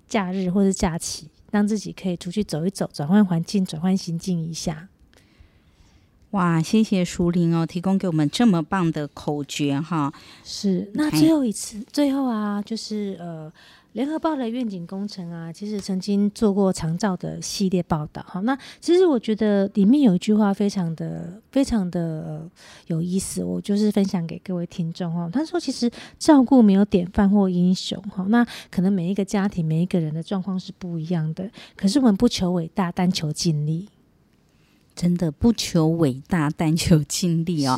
[0.07, 4.87] 假日或者假期，让自己可以出去走一走，转换环境，转换心境一下。
[6.31, 10.13] 哇，谢谢淑玲哦，提供给我们这么棒的口诀哈。
[10.43, 13.51] 是，那最后一次，最后啊，就是呃。
[13.93, 18.23] 联合报的愿景工程啊，其实曾经做过长照的系列报道。
[18.27, 22.51] 好，那其实我觉得里面有一句话非常的、非常的、呃、
[22.85, 25.27] 有意思，我就是分享给各位听众哦。
[25.33, 31.49] 他说，其实照顾没有典范或英雄哈，那可能每一个家庭、每一个人的状况是不一样的。
[31.75, 33.89] 可是我们不求伟大，但求尽力。
[34.95, 37.75] 真的不求伟大，但求尽力哦。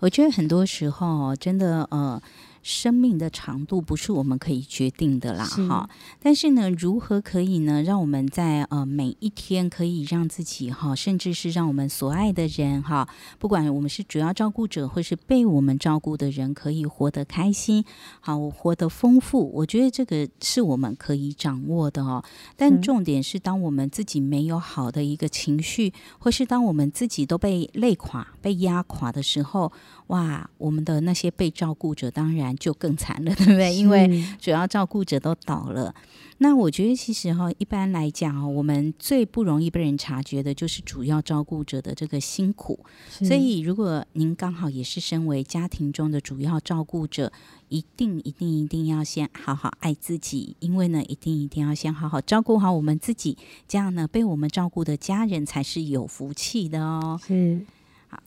[0.00, 2.20] 我觉得很多时候真的呃。
[2.64, 5.88] 生命的长度不是我们可以决定的啦，哈。
[6.18, 13.06] 但是呢，如何可以呢，让我们在呃每一天可以让自己哈，甚至是让我们所爱的人哈，
[13.38, 17.84] 不管我们是主要照顾者或是被我们照顾的人，可以活得开心，
[18.20, 19.52] 好，活得丰富。
[19.56, 22.24] 我觉得这个是我们可以掌握的哦。
[22.56, 29.70] 但重点是，当我们自己没有好的一个情绪，或是当我们自己都被累垮、被压垮的时候。
[30.08, 33.74] 哇，我们的那些被照顾者当然就更惨了， 对不对？
[33.74, 35.94] 因为主要照顾者都倒了。
[36.38, 42.80] 那我觉得其实哈，一般来讲哦，我们最不容易被人察觉的就是主要照顾者的这个辛苦。
[43.08, 47.32] 所以，如果您刚好也是身为家庭中的主要照顾者，
[47.68, 53.38] 一定一定一定要先好好爱自己，因为呢，一定一定要先好好照顾好我们自己，
[53.68, 57.18] 这样呢，被我们照顾的家人才是有福气的哦。
[57.24, 57.64] 是。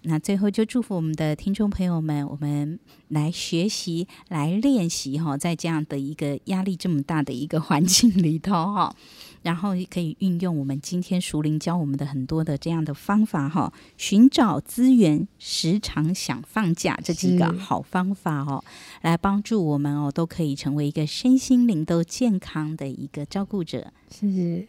[0.04, 2.80] 那最后就祝福我们的听众朋友们，我们
[3.10, 8.96] 来学习、来练习哈，在这样的一个压力这么大的一个环境里头哈，
[9.42, 18.64] 然后可以运用我们今天熟龄教我们的很多的这样的方法哈，寻找资源、时常想放假这几个好方法哦，
[19.02, 23.92] 来帮助我们哦，都可以成为一个身心灵都健康的一个照顾者。
[24.10, 24.68] 谢谢。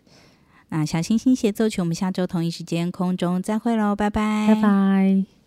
[0.71, 5.38] 那小星星协奏曲，我们下周同一时间空中再会喽，拜拜，拜拜。